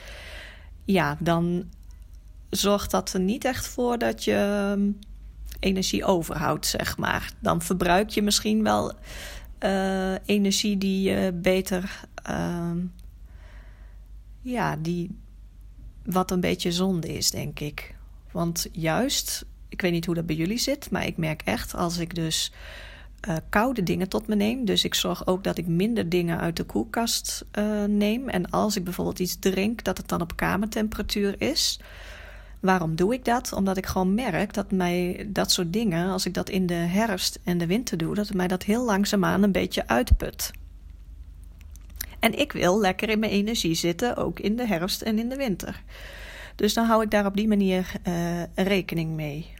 Ja, 0.84 1.16
dan 1.18 1.64
zorgt 2.50 2.90
dat 2.90 3.12
er 3.12 3.20
niet 3.20 3.44
echt 3.44 3.68
voor 3.68 3.98
dat 3.98 4.24
je 4.24 4.72
ehm, 4.72 4.90
energie 5.60 6.04
overhoudt, 6.04 6.66
zeg 6.66 6.98
maar. 6.98 7.32
Dan 7.38 7.62
verbruik 7.62 8.10
je 8.10 8.22
misschien 8.22 8.62
wel 8.62 8.92
uh, 9.60 10.14
energie 10.24 10.78
die 10.78 11.10
je 11.10 11.32
beter. 11.32 12.00
Uh, 12.30 12.70
ja, 14.40 14.76
die, 14.76 15.19
wat 16.04 16.30
een 16.30 16.40
beetje 16.40 16.72
zonde 16.72 17.16
is, 17.16 17.30
denk 17.30 17.60
ik. 17.60 17.94
Want 18.32 18.66
juist, 18.72 19.44
ik 19.68 19.80
weet 19.80 19.92
niet 19.92 20.06
hoe 20.06 20.14
dat 20.14 20.26
bij 20.26 20.36
jullie 20.36 20.58
zit, 20.58 20.90
maar 20.90 21.06
ik 21.06 21.16
merk 21.16 21.42
echt 21.44 21.74
als 21.74 21.98
ik 21.98 22.14
dus 22.14 22.52
uh, 23.28 23.36
koude 23.48 23.82
dingen 23.82 24.08
tot 24.08 24.26
me 24.26 24.34
neem. 24.34 24.64
Dus 24.64 24.84
ik 24.84 24.94
zorg 24.94 25.26
ook 25.26 25.44
dat 25.44 25.58
ik 25.58 25.66
minder 25.66 26.08
dingen 26.08 26.38
uit 26.38 26.56
de 26.56 26.64
koelkast 26.64 27.44
uh, 27.58 27.84
neem. 27.84 28.28
En 28.28 28.50
als 28.50 28.76
ik 28.76 28.84
bijvoorbeeld 28.84 29.18
iets 29.18 29.38
drink, 29.38 29.84
dat 29.84 29.96
het 29.98 30.08
dan 30.08 30.20
op 30.20 30.36
kamertemperatuur 30.36 31.34
is. 31.40 31.80
Waarom 32.60 32.96
doe 32.96 33.14
ik 33.14 33.24
dat? 33.24 33.52
Omdat 33.52 33.76
ik 33.76 33.86
gewoon 33.86 34.14
merk 34.14 34.54
dat 34.54 34.70
mij 34.70 35.26
dat 35.28 35.52
soort 35.52 35.72
dingen, 35.72 36.10
als 36.10 36.26
ik 36.26 36.34
dat 36.34 36.48
in 36.48 36.66
de 36.66 36.74
herfst 36.74 37.38
en 37.44 37.58
de 37.58 37.66
winter 37.66 37.98
doe, 37.98 38.14
dat 38.14 38.26
het 38.26 38.36
mij 38.36 38.48
dat 38.48 38.62
heel 38.62 38.84
langzaamaan 38.84 39.42
een 39.42 39.52
beetje 39.52 39.86
uitput. 39.88 40.50
En 42.20 42.38
ik 42.38 42.52
wil 42.52 42.80
lekker 42.80 43.08
in 43.08 43.18
mijn 43.18 43.32
energie 43.32 43.74
zitten, 43.74 44.16
ook 44.16 44.40
in 44.40 44.56
de 44.56 44.66
herfst 44.66 45.02
en 45.02 45.18
in 45.18 45.28
de 45.28 45.36
winter. 45.36 45.82
Dus 46.56 46.74
dan 46.74 46.86
hou 46.86 47.02
ik 47.02 47.10
daar 47.10 47.26
op 47.26 47.36
die 47.36 47.48
manier 47.48 47.92
uh, 48.08 48.42
rekening 48.54 49.10
mee. 49.10 49.54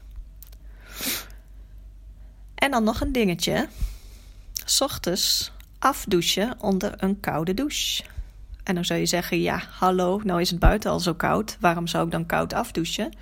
En 2.55 2.71
dan 2.71 2.85
nog 2.85 3.01
een 3.01 3.13
dingetje. 3.13 3.69
Ochtends 4.79 5.53
afdouchen 5.79 6.55
onder 6.61 6.95
een 6.97 7.21
koude 7.21 7.55
douche. 7.55 8.03
En 8.65 8.75
dan 8.75 8.85
zou 8.85 8.99
je 9.01 9.07
zeggen: 9.07 9.41
ja, 9.41 9.63
hallo, 9.71 10.21
nou 10.25 10.41
is 10.41 10.51
het 10.51 10.59
buiten 10.59 10.91
al 10.91 11.01
zo 11.01 11.15
koud. 11.15 11.57
Waarom 11.61 11.87
zou 11.87 12.05
ik 12.05 12.11
dan 12.11 12.27
koud 12.27 12.53
afdouchen? 12.53 13.13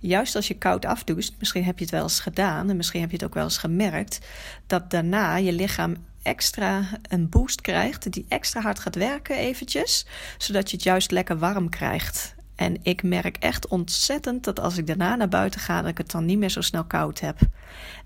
Juist 0.00 0.36
als 0.36 0.48
je 0.48 0.54
koud 0.54 0.84
afdoucht, 0.84 1.32
misschien 1.38 1.64
heb 1.64 1.78
je 1.78 1.84
het 1.84 1.94
wel 1.94 2.02
eens 2.02 2.20
gedaan 2.20 2.70
en 2.70 2.76
misschien 2.76 3.00
heb 3.00 3.10
je 3.10 3.16
het 3.16 3.24
ook 3.24 3.34
wel 3.34 3.44
eens 3.44 3.58
gemerkt, 3.58 4.20
dat 4.66 4.90
daarna 4.90 5.36
je 5.36 5.52
lichaam 5.52 5.96
extra 6.28 6.82
een 7.02 7.28
boost 7.28 7.60
krijgt, 7.60 8.12
die 8.12 8.26
extra 8.28 8.60
hard 8.60 8.78
gaat 8.78 8.94
werken 8.94 9.36
eventjes, 9.36 10.06
zodat 10.38 10.70
je 10.70 10.76
het 10.76 10.84
juist 10.84 11.10
lekker 11.10 11.38
warm 11.38 11.68
krijgt. 11.68 12.34
En 12.54 12.76
ik 12.82 13.02
merk 13.02 13.36
echt 13.36 13.68
ontzettend 13.68 14.44
dat 14.44 14.60
als 14.60 14.76
ik 14.76 14.86
daarna 14.86 15.14
naar 15.14 15.28
buiten 15.28 15.60
ga, 15.60 15.80
dat 15.80 15.90
ik 15.90 15.98
het 15.98 16.10
dan 16.10 16.24
niet 16.24 16.38
meer 16.38 16.50
zo 16.50 16.60
snel 16.60 16.84
koud 16.84 17.20
heb. 17.20 17.38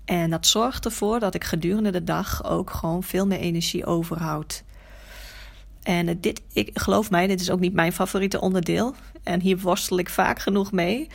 En 0.05 0.29
dat 0.29 0.47
zorgt 0.47 0.85
ervoor 0.85 1.19
dat 1.19 1.35
ik 1.35 1.43
gedurende 1.43 1.91
de 1.91 2.03
dag 2.03 2.43
ook 2.45 2.69
gewoon 2.69 3.03
veel 3.03 3.27
meer 3.27 3.39
energie 3.39 3.85
overhoud. 3.85 4.63
En 5.83 6.19
dit, 6.19 6.41
ik 6.53 6.69
geloof 6.73 7.09
mij, 7.09 7.27
dit 7.27 7.41
is 7.41 7.49
ook 7.49 7.59
niet 7.59 7.73
mijn 7.73 7.93
favoriete 7.93 8.41
onderdeel. 8.41 8.95
En 9.23 9.39
hier 9.39 9.57
worstel 9.57 9.99
ik 9.99 10.09
vaak 10.09 10.39
genoeg 10.39 10.71
mee. 10.71 11.07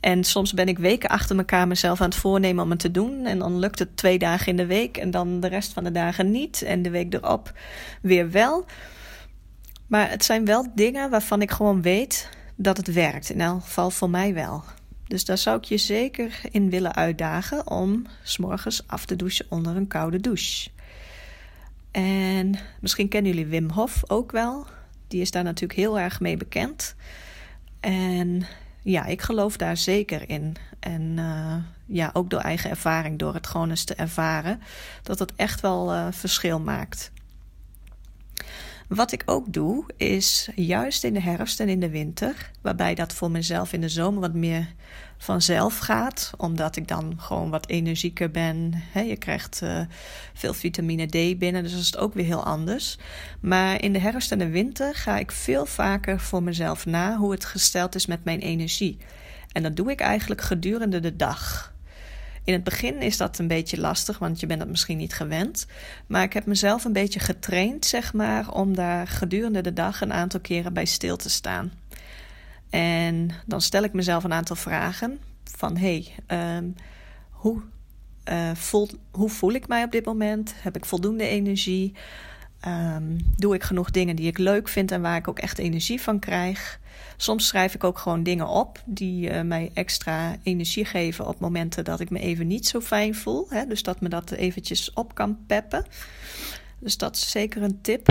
En 0.00 0.24
soms 0.24 0.52
ben 0.52 0.68
ik 0.68 0.78
weken 0.78 1.08
achter 1.08 1.36
elkaar 1.36 1.68
mezelf 1.68 2.00
aan 2.00 2.08
het 2.08 2.18
voornemen 2.18 2.64
om 2.64 2.70
het 2.70 2.78
te 2.78 2.90
doen. 2.90 3.26
En 3.26 3.38
dan 3.38 3.58
lukt 3.58 3.78
het 3.78 3.96
twee 3.96 4.18
dagen 4.18 4.46
in 4.46 4.56
de 4.56 4.66
week 4.66 4.96
en 4.96 5.10
dan 5.10 5.40
de 5.40 5.48
rest 5.48 5.72
van 5.72 5.84
de 5.84 5.92
dagen 5.92 6.30
niet. 6.30 6.62
En 6.62 6.82
de 6.82 6.90
week 6.90 7.14
erop 7.14 7.52
weer 8.02 8.30
wel. 8.30 8.64
Maar 9.86 10.10
het 10.10 10.24
zijn 10.24 10.44
wel 10.44 10.66
dingen 10.74 11.10
waarvan 11.10 11.42
ik 11.42 11.50
gewoon 11.50 11.82
weet 11.82 12.28
dat 12.56 12.76
het 12.76 12.92
werkt. 12.92 13.30
In 13.30 13.40
elk 13.40 13.62
geval 13.62 13.90
voor 13.90 14.10
mij 14.10 14.34
wel. 14.34 14.64
Dus 15.06 15.24
daar 15.24 15.38
zou 15.38 15.56
ik 15.56 15.64
je 15.64 15.76
zeker 15.76 16.40
in 16.50 16.70
willen 16.70 16.94
uitdagen 16.94 17.70
om 17.70 18.06
s'morgens 18.22 18.82
af 18.86 19.04
te 19.04 19.16
douchen 19.16 19.46
onder 19.48 19.76
een 19.76 19.86
koude 19.86 20.20
douche. 20.20 20.70
En 21.92 22.58
misschien 22.80 23.08
kennen 23.08 23.32
jullie 23.32 23.50
Wim 23.50 23.70
Hof 23.70 24.02
ook 24.06 24.32
wel. 24.32 24.66
Die 25.08 25.20
is 25.20 25.30
daar 25.30 25.44
natuurlijk 25.44 25.78
heel 25.78 25.98
erg 25.98 26.20
mee 26.20 26.36
bekend. 26.36 26.94
En 27.80 28.46
ja, 28.82 29.04
ik 29.04 29.22
geloof 29.22 29.56
daar 29.56 29.76
zeker 29.76 30.28
in. 30.28 30.56
En 30.80 31.02
uh, 31.18 31.54
ja, 31.86 32.10
ook 32.12 32.30
door 32.30 32.40
eigen 32.40 32.70
ervaring, 32.70 33.18
door 33.18 33.34
het 33.34 33.46
gewoon 33.46 33.70
eens 33.70 33.84
te 33.84 33.94
ervaren, 33.94 34.60
dat 35.02 35.18
het 35.18 35.34
echt 35.36 35.60
wel 35.60 35.94
uh, 35.94 36.06
verschil 36.10 36.60
maakt. 36.60 37.10
Wat 38.88 39.12
ik 39.12 39.22
ook 39.26 39.52
doe, 39.52 39.84
is 39.96 40.48
juist 40.54 41.04
in 41.04 41.14
de 41.14 41.20
herfst 41.20 41.60
en 41.60 41.68
in 41.68 41.80
de 41.80 41.90
winter, 41.90 42.50
waarbij 42.60 42.94
dat 42.94 43.12
voor 43.12 43.30
mezelf 43.30 43.72
in 43.72 43.80
de 43.80 43.88
zomer 43.88 44.20
wat 44.20 44.34
meer 44.34 44.72
vanzelf 45.18 45.78
gaat, 45.78 46.30
omdat 46.36 46.76
ik 46.76 46.88
dan 46.88 47.14
gewoon 47.16 47.50
wat 47.50 47.68
energieker 47.68 48.30
ben. 48.30 48.82
je 48.94 49.16
krijgt 49.16 49.60
uh, 49.62 49.80
veel 50.34 50.54
vitamine 50.54 51.06
D 51.06 51.38
binnen, 51.38 51.62
dus 51.62 51.72
dat 51.72 51.80
is 51.80 51.86
het 51.86 51.96
ook 51.96 52.14
weer 52.14 52.24
heel 52.24 52.44
anders. 52.44 52.98
Maar 53.40 53.82
in 53.82 53.92
de 53.92 53.98
herfst 53.98 54.32
en 54.32 54.38
de 54.38 54.50
winter 54.50 54.94
ga 54.94 55.18
ik 55.18 55.32
veel 55.32 55.66
vaker 55.66 56.20
voor 56.20 56.42
mezelf 56.42 56.86
na 56.86 57.16
hoe 57.16 57.30
het 57.30 57.44
gesteld 57.44 57.94
is 57.94 58.06
met 58.06 58.24
mijn 58.24 58.40
energie. 58.40 58.98
En 59.52 59.62
dat 59.62 59.76
doe 59.76 59.90
ik 59.90 60.00
eigenlijk 60.00 60.40
gedurende 60.40 61.00
de 61.00 61.16
dag. 61.16 61.72
In 62.44 62.52
het 62.52 62.64
begin 62.64 63.02
is 63.02 63.16
dat 63.16 63.38
een 63.38 63.46
beetje 63.46 63.80
lastig, 63.80 64.18
want 64.18 64.40
je 64.40 64.46
bent 64.46 64.60
dat 64.60 64.68
misschien 64.68 64.96
niet 64.96 65.14
gewend. 65.14 65.66
Maar 66.06 66.22
ik 66.22 66.32
heb 66.32 66.46
mezelf 66.46 66.84
een 66.84 66.92
beetje 66.92 67.20
getraind, 67.20 67.84
zeg 67.84 68.12
maar, 68.12 68.52
om 68.52 68.74
daar 68.74 69.06
gedurende 69.06 69.60
de 69.60 69.72
dag 69.72 70.00
een 70.00 70.12
aantal 70.12 70.40
keren 70.40 70.72
bij 70.72 70.84
stil 70.84 71.16
te 71.16 71.30
staan. 71.30 71.72
En 72.70 73.30
dan 73.46 73.60
stel 73.60 73.82
ik 73.82 73.92
mezelf 73.92 74.24
een 74.24 74.32
aantal 74.32 74.56
vragen 74.56 75.18
van 75.44 75.76
hey, 75.76 76.14
ehm, 76.26 76.68
hoe, 77.30 77.62
uh, 78.30 78.50
voel, 78.54 78.88
hoe 79.10 79.28
voel 79.28 79.52
ik 79.52 79.68
mij 79.68 79.84
op 79.84 79.92
dit 79.92 80.04
moment? 80.04 80.54
Heb 80.56 80.76
ik 80.76 80.84
voldoende 80.84 81.26
energie? 81.26 81.94
Um, 82.66 83.16
doe 83.36 83.54
ik 83.54 83.62
genoeg 83.62 83.90
dingen 83.90 84.16
die 84.16 84.26
ik 84.26 84.38
leuk 84.38 84.68
vind 84.68 84.90
en 84.90 85.02
waar 85.02 85.16
ik 85.16 85.28
ook 85.28 85.38
echt 85.38 85.58
energie 85.58 86.00
van 86.00 86.18
krijg? 86.18 86.80
Soms 87.16 87.46
schrijf 87.46 87.74
ik 87.74 87.84
ook 87.84 87.98
gewoon 87.98 88.22
dingen 88.22 88.48
op 88.48 88.82
die 88.84 89.30
uh, 89.30 89.40
mij 89.40 89.70
extra 89.74 90.36
energie 90.42 90.84
geven 90.84 91.26
op 91.26 91.40
momenten 91.40 91.84
dat 91.84 92.00
ik 92.00 92.10
me 92.10 92.18
even 92.18 92.46
niet 92.46 92.66
zo 92.66 92.80
fijn 92.80 93.14
voel. 93.14 93.46
Hè? 93.48 93.66
Dus 93.66 93.82
dat 93.82 94.00
me 94.00 94.08
dat 94.08 94.30
eventjes 94.30 94.92
op 94.92 95.14
kan 95.14 95.38
peppen. 95.46 95.84
Dus 96.78 96.96
dat 96.96 97.16
is 97.16 97.30
zeker 97.30 97.62
een 97.62 97.80
tip. 97.80 98.08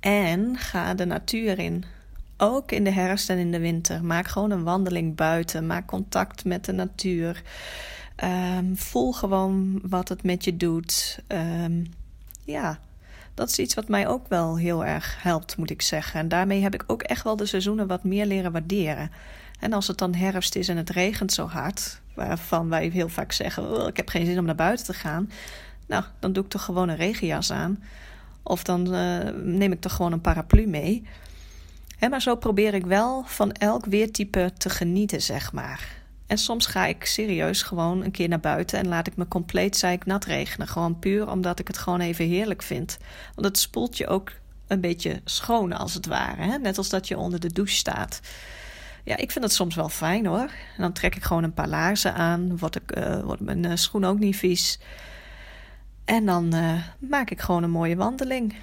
En 0.00 0.56
ga 0.56 0.94
de 0.94 1.04
natuur 1.04 1.58
in. 1.58 1.84
Ook 2.36 2.72
in 2.72 2.84
de 2.84 2.90
herfst 2.90 3.30
en 3.30 3.38
in 3.38 3.52
de 3.52 3.58
winter. 3.58 4.04
Maak 4.04 4.28
gewoon 4.28 4.50
een 4.50 4.62
wandeling 4.62 5.16
buiten. 5.16 5.66
Maak 5.66 5.86
contact 5.86 6.44
met 6.44 6.64
de 6.64 6.72
natuur. 6.72 7.42
Um, 8.24 8.76
voel 8.76 9.12
gewoon 9.12 9.80
wat 9.82 10.08
het 10.08 10.22
met 10.22 10.44
je 10.44 10.56
doet. 10.56 11.18
Um, 11.28 11.86
ja, 12.44 12.78
dat 13.38 13.48
is 13.48 13.58
iets 13.58 13.74
wat 13.74 13.88
mij 13.88 14.08
ook 14.08 14.28
wel 14.28 14.56
heel 14.56 14.84
erg 14.84 15.22
helpt, 15.22 15.56
moet 15.56 15.70
ik 15.70 15.82
zeggen. 15.82 16.20
En 16.20 16.28
daarmee 16.28 16.62
heb 16.62 16.74
ik 16.74 16.84
ook 16.86 17.02
echt 17.02 17.24
wel 17.24 17.36
de 17.36 17.46
seizoenen 17.46 17.86
wat 17.86 18.04
meer 18.04 18.26
leren 18.26 18.52
waarderen. 18.52 19.10
En 19.60 19.72
als 19.72 19.86
het 19.86 19.98
dan 19.98 20.14
herfst 20.14 20.56
is 20.56 20.68
en 20.68 20.76
het 20.76 20.90
regent 20.90 21.32
zo 21.32 21.46
hard, 21.46 22.00
waarvan 22.14 22.68
wij 22.68 22.88
heel 22.88 23.08
vaak 23.08 23.32
zeggen: 23.32 23.80
oh, 23.80 23.86
ik 23.86 23.96
heb 23.96 24.08
geen 24.08 24.26
zin 24.26 24.38
om 24.38 24.44
naar 24.44 24.54
buiten 24.54 24.86
te 24.86 24.92
gaan. 24.92 25.30
Nou, 25.86 26.04
dan 26.18 26.32
doe 26.32 26.44
ik 26.44 26.50
toch 26.50 26.64
gewoon 26.64 26.88
een 26.88 26.96
regenjas 26.96 27.52
aan. 27.52 27.82
Of 28.42 28.62
dan 28.62 28.94
uh, 28.94 29.18
neem 29.42 29.72
ik 29.72 29.80
toch 29.80 29.94
gewoon 29.94 30.12
een 30.12 30.20
paraplu 30.20 30.66
mee. 30.66 31.06
He, 31.98 32.08
maar 32.08 32.22
zo 32.22 32.36
probeer 32.36 32.74
ik 32.74 32.86
wel 32.86 33.22
van 33.26 33.52
elk 33.52 33.84
weertype 33.84 34.52
te 34.56 34.70
genieten, 34.70 35.22
zeg 35.22 35.52
maar. 35.52 35.96
En 36.28 36.38
soms 36.38 36.66
ga 36.66 36.86
ik 36.86 37.04
serieus 37.04 37.62
gewoon 37.62 38.04
een 38.04 38.10
keer 38.10 38.28
naar 38.28 38.40
buiten 38.40 38.78
en 38.78 38.88
laat 38.88 39.06
ik 39.06 39.16
me 39.16 39.28
compleet 39.28 39.76
zeik 39.76 40.06
nat 40.06 40.24
regenen. 40.24 40.68
Gewoon 40.68 40.98
puur 40.98 41.30
omdat 41.30 41.58
ik 41.58 41.66
het 41.66 41.78
gewoon 41.78 42.00
even 42.00 42.24
heerlijk 42.26 42.62
vind. 42.62 42.98
Want 43.34 43.46
het 43.46 43.58
spoelt 43.58 43.96
je 43.96 44.06
ook 44.06 44.32
een 44.66 44.80
beetje 44.80 45.20
schoon 45.24 45.72
als 45.72 45.94
het 45.94 46.06
ware. 46.06 46.42
Hè? 46.42 46.58
Net 46.58 46.78
als 46.78 46.88
dat 46.88 47.08
je 47.08 47.18
onder 47.18 47.40
de 47.40 47.52
douche 47.52 47.74
staat. 47.74 48.20
Ja, 49.04 49.16
ik 49.16 49.30
vind 49.30 49.44
het 49.44 49.54
soms 49.54 49.74
wel 49.74 49.88
fijn 49.88 50.26
hoor. 50.26 50.50
En 50.76 50.82
dan 50.82 50.92
trek 50.92 51.16
ik 51.16 51.24
gewoon 51.24 51.42
een 51.42 51.54
paar 51.54 51.68
laarzen 51.68 52.14
aan. 52.14 52.58
Wordt, 52.58 52.76
ik, 52.76 52.96
uh, 52.96 53.20
wordt 53.20 53.42
mijn 53.42 53.64
uh, 53.64 53.72
schoen 53.74 54.04
ook 54.04 54.18
niet 54.18 54.36
vies. 54.36 54.78
En 56.04 56.26
dan 56.26 56.54
uh, 56.54 56.72
maak 56.98 57.30
ik 57.30 57.40
gewoon 57.40 57.62
een 57.62 57.70
mooie 57.70 57.96
wandeling. 57.96 58.54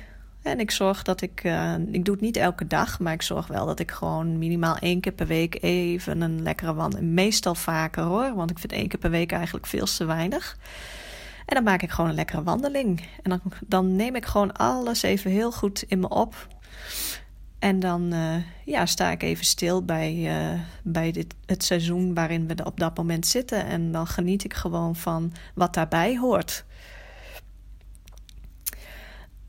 En 0.46 0.60
ik 0.60 0.72
zorg 0.72 1.04
dat 1.04 1.22
ik, 1.22 1.44
uh, 1.44 1.74
ik 1.92 2.06
doe 2.06 2.14
het 2.14 2.24
niet 2.24 2.38
elke 2.38 2.68
dag, 2.68 3.00
maar 3.00 3.14
ik 3.14 3.22
zorg 3.22 3.48
wel 3.48 3.66
dat 3.66 3.80
ik 3.80 3.92
gewoon 3.92 4.38
minimaal 4.38 4.78
één 4.78 5.00
keer 5.00 5.12
per 5.12 5.28
week 5.28 5.64
even 5.64 6.22
een 6.22 6.42
lekkere 6.42 6.74
wandeling. 6.74 7.12
Meestal 7.12 7.56
vaker 7.56 8.04
hoor, 8.04 8.36
want 8.36 8.52
ik 8.52 8.60
vind 8.60 8.72
één 8.72 8.88
keer 8.88 9.00
per 9.00 9.10
week 9.10 9.32
eigenlijk 9.32 9.66
veel 9.66 9.86
te 9.86 10.06
weinig. 10.06 10.58
En 11.46 11.56
dan 11.56 11.64
maak 11.64 11.82
ik 11.82 11.90
gewoon 11.90 12.10
een 12.10 12.16
lekkere 12.16 12.44
wandeling. 12.44 13.08
En 13.22 13.30
dan, 13.30 13.42
dan 13.68 13.96
neem 13.96 14.16
ik 14.16 14.26
gewoon 14.26 14.54
alles 14.54 15.02
even 15.02 15.32
heel 15.32 15.52
goed 15.52 15.84
in 15.88 16.00
me 16.00 16.10
op. 16.10 16.48
En 17.60 17.80
dan 17.80 18.14
uh, 18.14 18.36
ja, 18.66 18.86
sta 18.86 19.12
ik 19.12 19.24
even 19.24 19.46
stil 19.46 19.86
bij, 19.86 20.14
uh, 20.16 20.60
bij 20.84 21.12
dit, 21.12 21.36
het 21.46 21.64
seizoen 21.64 22.14
waarin 22.14 22.48
we 22.48 22.66
op 22.66 22.80
dat 22.80 22.98
moment 22.98 23.28
zitten. 23.28 23.66
En 23.66 23.92
dan 23.92 24.08
geniet 24.08 24.44
ik 24.44 24.54
gewoon 24.54 24.96
van 24.96 25.34
wat 25.54 25.74
daarbij 25.74 26.18
hoort. 26.18 26.65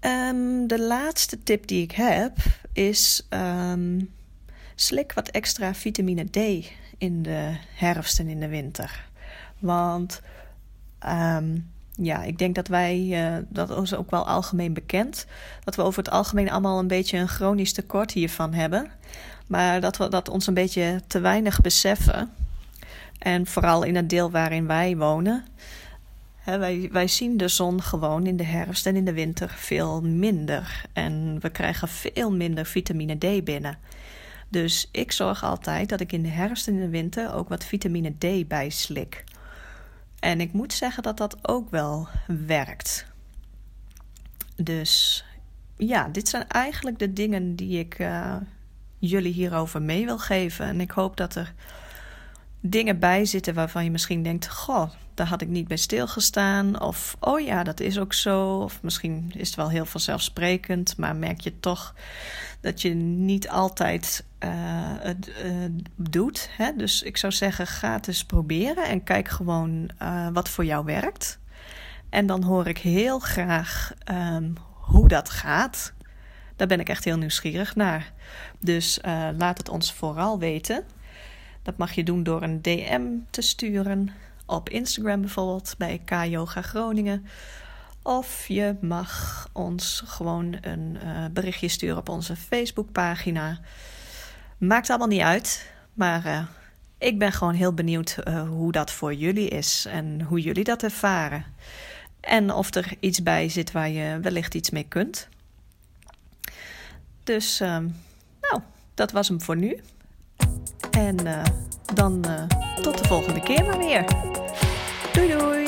Um, 0.07 0.67
de 0.67 0.81
laatste 0.81 1.43
tip 1.43 1.67
die 1.67 1.83
ik 1.83 1.93
heb 1.93 2.37
is 2.73 3.27
um, 3.31 4.15
slik 4.75 5.13
wat 5.13 5.29
extra 5.29 5.75
vitamine 5.75 6.25
D 6.25 6.37
in 6.99 7.23
de 7.23 7.57
herfst 7.75 8.19
en 8.19 8.29
in 8.29 8.41
de 8.41 8.49
winter. 8.49 9.09
Want 9.59 10.21
um, 11.09 11.71
ja, 11.93 12.23
ik 12.23 12.39
denk 12.39 12.55
dat 12.55 12.69
wij, 12.69 12.99
uh, 12.99 13.37
dat 13.49 13.83
is 13.83 13.95
ook 13.95 14.11
wel 14.11 14.27
algemeen 14.27 14.73
bekend, 14.73 15.27
dat 15.65 15.77
we 15.77 15.83
over 15.83 15.99
het 15.99 16.13
algemeen 16.13 16.51
allemaal 16.51 16.79
een 16.79 16.87
beetje 16.87 17.19
een 17.19 17.29
chronisch 17.29 17.73
tekort 17.73 18.13
hiervan 18.13 18.53
hebben. 18.53 18.91
Maar 19.47 19.81
dat 19.81 19.97
we 19.97 20.09
dat 20.09 20.29
ons 20.29 20.47
een 20.47 20.55
beetje 20.55 21.03
te 21.07 21.21
weinig 21.21 21.61
beseffen. 21.61 22.31
En 23.19 23.47
vooral 23.47 23.83
in 23.83 23.97
het 23.97 24.11
deel 24.11 24.31
waarin 24.31 24.67
wij 24.67 24.97
wonen 24.97 25.45
wij, 26.47 26.89
wij 26.93 27.09
zien 27.09 27.37
de 27.37 27.49
zon 27.49 27.83
gewoon 27.83 28.27
in 28.27 28.37
de 28.37 28.45
herfst 28.45 28.87
en 28.87 28.97
in 28.97 29.05
de 29.05 29.13
winter 29.13 29.49
veel 29.49 30.03
minder. 30.03 30.85
En 30.93 31.39
we 31.41 31.51
krijgen 31.51 31.89
veel 31.89 32.33
minder 32.33 32.67
vitamine 32.67 33.17
D 33.19 33.45
binnen. 33.45 33.79
Dus 34.49 34.89
ik 34.93 35.13
zorg 35.13 35.45
altijd 35.45 35.89
dat 35.89 36.01
ik 36.01 36.13
in 36.13 36.23
de 36.23 36.29
herfst 36.29 36.69
en 36.69 36.75
in 36.75 36.81
de 36.81 36.89
winter 36.89 37.35
ook 37.35 37.49
wat 37.49 37.65
vitamine 37.65 38.15
D 38.19 38.49
bijslik. 38.49 39.25
En 40.19 40.41
ik 40.41 40.53
moet 40.53 40.73
zeggen 40.73 41.03
dat 41.03 41.17
dat 41.17 41.49
ook 41.49 41.71
wel 41.71 42.09
werkt. 42.47 43.07
Dus 44.57 45.25
ja, 45.77 46.09
dit 46.09 46.29
zijn 46.29 46.49
eigenlijk 46.49 46.99
de 46.99 47.13
dingen 47.13 47.57
die 47.57 47.79
ik 47.79 47.99
uh, 47.99 48.37
jullie 48.99 49.33
hierover 49.33 49.83
mee 49.83 50.05
wil 50.05 50.19
geven. 50.19 50.67
En 50.67 50.81
ik 50.81 50.91
hoop 50.91 51.17
dat 51.17 51.35
er 51.35 51.55
dingen 52.61 52.99
bij 52.99 53.25
zitten 53.25 53.55
waarvan 53.55 53.85
je 53.85 53.91
misschien 53.91 54.23
denkt: 54.23 54.49
Goh, 54.49 54.91
daar 55.17 55.27
had 55.27 55.41
ik 55.41 55.49
niet 55.49 55.69
bij 55.69 55.77
stilgestaan. 55.77 56.81
Of 56.81 57.17
oh 57.21 57.41
ja, 57.41 57.63
dat 57.63 57.81
is 57.81 57.99
ook 57.99 58.13
zo. 58.13 58.59
Of 58.59 58.83
misschien 58.83 59.33
is 59.35 59.47
het 59.47 59.57
wel 59.57 59.71
heel 59.71 59.85
vanzelfsprekend, 59.85 60.97
maar 60.97 61.17
merk 61.17 61.41
je 61.41 61.61
toch 61.61 61.95
dat 62.61 62.83
je 62.83 62.95
niet 62.95 63.49
altijd 63.49 64.25
uh, 64.41 64.51
het 64.99 65.31
uh, 65.45 65.55
doet. 65.95 66.49
Hè? 66.57 66.73
Dus 66.77 67.03
ik 67.03 67.17
zou 67.17 67.33
zeggen: 67.33 67.67
ga 67.67 67.93
het 67.93 68.09
eens 68.09 68.25
proberen 68.25 68.85
en 68.85 69.05
kijk 69.05 69.29
gewoon 69.29 69.91
uh, 70.03 70.29
wat 70.33 70.49
voor 70.49 70.65
jou 70.65 70.85
werkt. 70.85 71.39
En 72.09 72.27
dan 72.27 72.43
hoor 72.43 72.67
ik 72.67 72.79
heel 72.79 73.19
graag 73.19 73.93
um, 74.11 74.55
hoe 74.73 75.09
dat 75.09 75.31
gaat. 75.31 75.93
Daar 76.57 76.67
ben 76.67 76.81
ik 76.81 76.89
echt 76.89 77.05
heel 77.05 77.19
nieuwsgierig 77.19 77.77
naar. 77.77 78.13
Dus 78.61 78.99
laat 79.37 79.59
het 79.59 79.69
ons 79.69 79.93
vooral 79.93 80.39
weten. 80.39 80.85
Dat 81.63 81.77
mag 81.77 81.93
je 81.93 82.03
doen 82.03 82.23
door 82.23 82.43
een 82.43 82.63
DM 82.63 83.03
te 83.31 83.43
sturen 83.43 84.11
op 84.47 84.69
Instagram 84.69 85.21
bijvoorbeeld 85.21 85.75
bij 85.79 86.03
K 86.05 86.11
Yoga 86.25 86.63
Groningen. 86.63 87.27
Of 88.03 88.47
je 88.47 88.77
mag 88.81 89.49
ons 89.53 90.03
gewoon 90.07 90.57
een 90.61 90.99
uh, 91.05 91.25
berichtje 91.33 91.69
sturen 91.69 91.97
op 91.97 92.09
onze 92.09 92.37
Facebookpagina. 92.37 93.59
Maakt 94.59 94.89
allemaal 94.89 95.09
niet 95.09 95.21
uit, 95.21 95.71
maar 95.93 96.27
uh, 96.27 96.43
ik 96.99 97.19
ben 97.19 97.33
gewoon 97.33 97.55
heel 97.55 97.73
benieuwd 97.73 98.17
uh, 98.25 98.49
hoe 98.49 98.73
dat 98.73 98.91
voor 98.91 99.15
jullie 99.15 99.49
is 99.49 99.87
en 99.89 100.23
hoe 100.23 100.41
jullie 100.41 100.65
dat 100.65 100.83
ervaren. 100.83 101.45
En 102.21 102.53
of 102.53 102.75
er 102.75 102.93
iets 103.01 103.23
bij 103.23 103.49
zit 103.49 103.73
waar 103.73 103.89
je 103.89 104.21
wellicht 104.21 104.55
iets 104.55 104.71
mee 104.71 104.87
kunt. 104.89 105.29
Dus, 107.25 107.59
nou, 107.59 108.61
dat 108.95 109.13
was 109.13 109.29
hem 109.29 109.41
voor 109.41 109.57
nu. 109.57 109.81
En 110.91 111.17
dan 111.95 112.25
tot 112.83 112.99
de 112.99 113.05
volgende 113.05 113.41
keer 113.41 113.65
maar 113.65 113.79
weer. 113.79 114.05
Doei! 115.17 115.65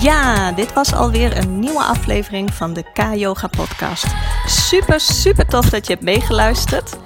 Ja, 0.00 0.52
dit 0.52 0.72
was 0.72 0.94
alweer 0.94 1.36
een 1.36 1.58
nieuwe 1.58 1.82
aflevering 1.82 2.54
van 2.54 2.72
de 2.72 2.82
K-Yoga 2.92 3.46
Podcast. 3.46 4.06
Super, 4.46 5.00
super 5.00 5.46
tof 5.46 5.70
dat 5.70 5.86
je 5.86 5.92
hebt 5.92 6.04
meegeluisterd. 6.04 6.96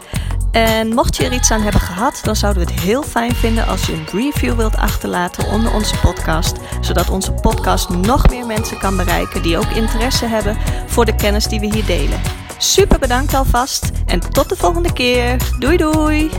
En 0.50 0.88
mocht 0.88 1.16
je 1.16 1.24
er 1.24 1.32
iets 1.32 1.50
aan 1.50 1.62
hebben 1.62 1.80
gehad, 1.80 2.20
dan 2.22 2.36
zouden 2.36 2.66
we 2.66 2.72
het 2.72 2.80
heel 2.80 3.02
fijn 3.02 3.34
vinden 3.34 3.66
als 3.66 3.86
je 3.86 3.92
een 3.92 4.06
review 4.12 4.54
wilt 4.54 4.76
achterlaten 4.76 5.46
onder 5.46 5.72
onze 5.72 5.98
podcast, 5.98 6.56
zodat 6.80 7.10
onze 7.10 7.32
podcast 7.32 7.88
nog 7.88 8.28
meer 8.28 8.46
mensen 8.46 8.78
kan 8.78 8.96
bereiken 8.96 9.42
die 9.42 9.58
ook 9.58 9.70
interesse 9.70 10.26
hebben 10.26 10.56
voor 10.86 11.04
de 11.04 11.14
kennis 11.14 11.46
die 11.46 11.60
we 11.60 11.66
hier 11.66 11.86
delen. 11.86 12.39
Super 12.62 12.98
bedankt 12.98 13.34
alvast 13.34 13.90
en 14.06 14.20
tot 14.20 14.48
de 14.48 14.56
volgende 14.56 14.92
keer. 14.92 15.36
Doei 15.58 15.76
doei! 15.76 16.30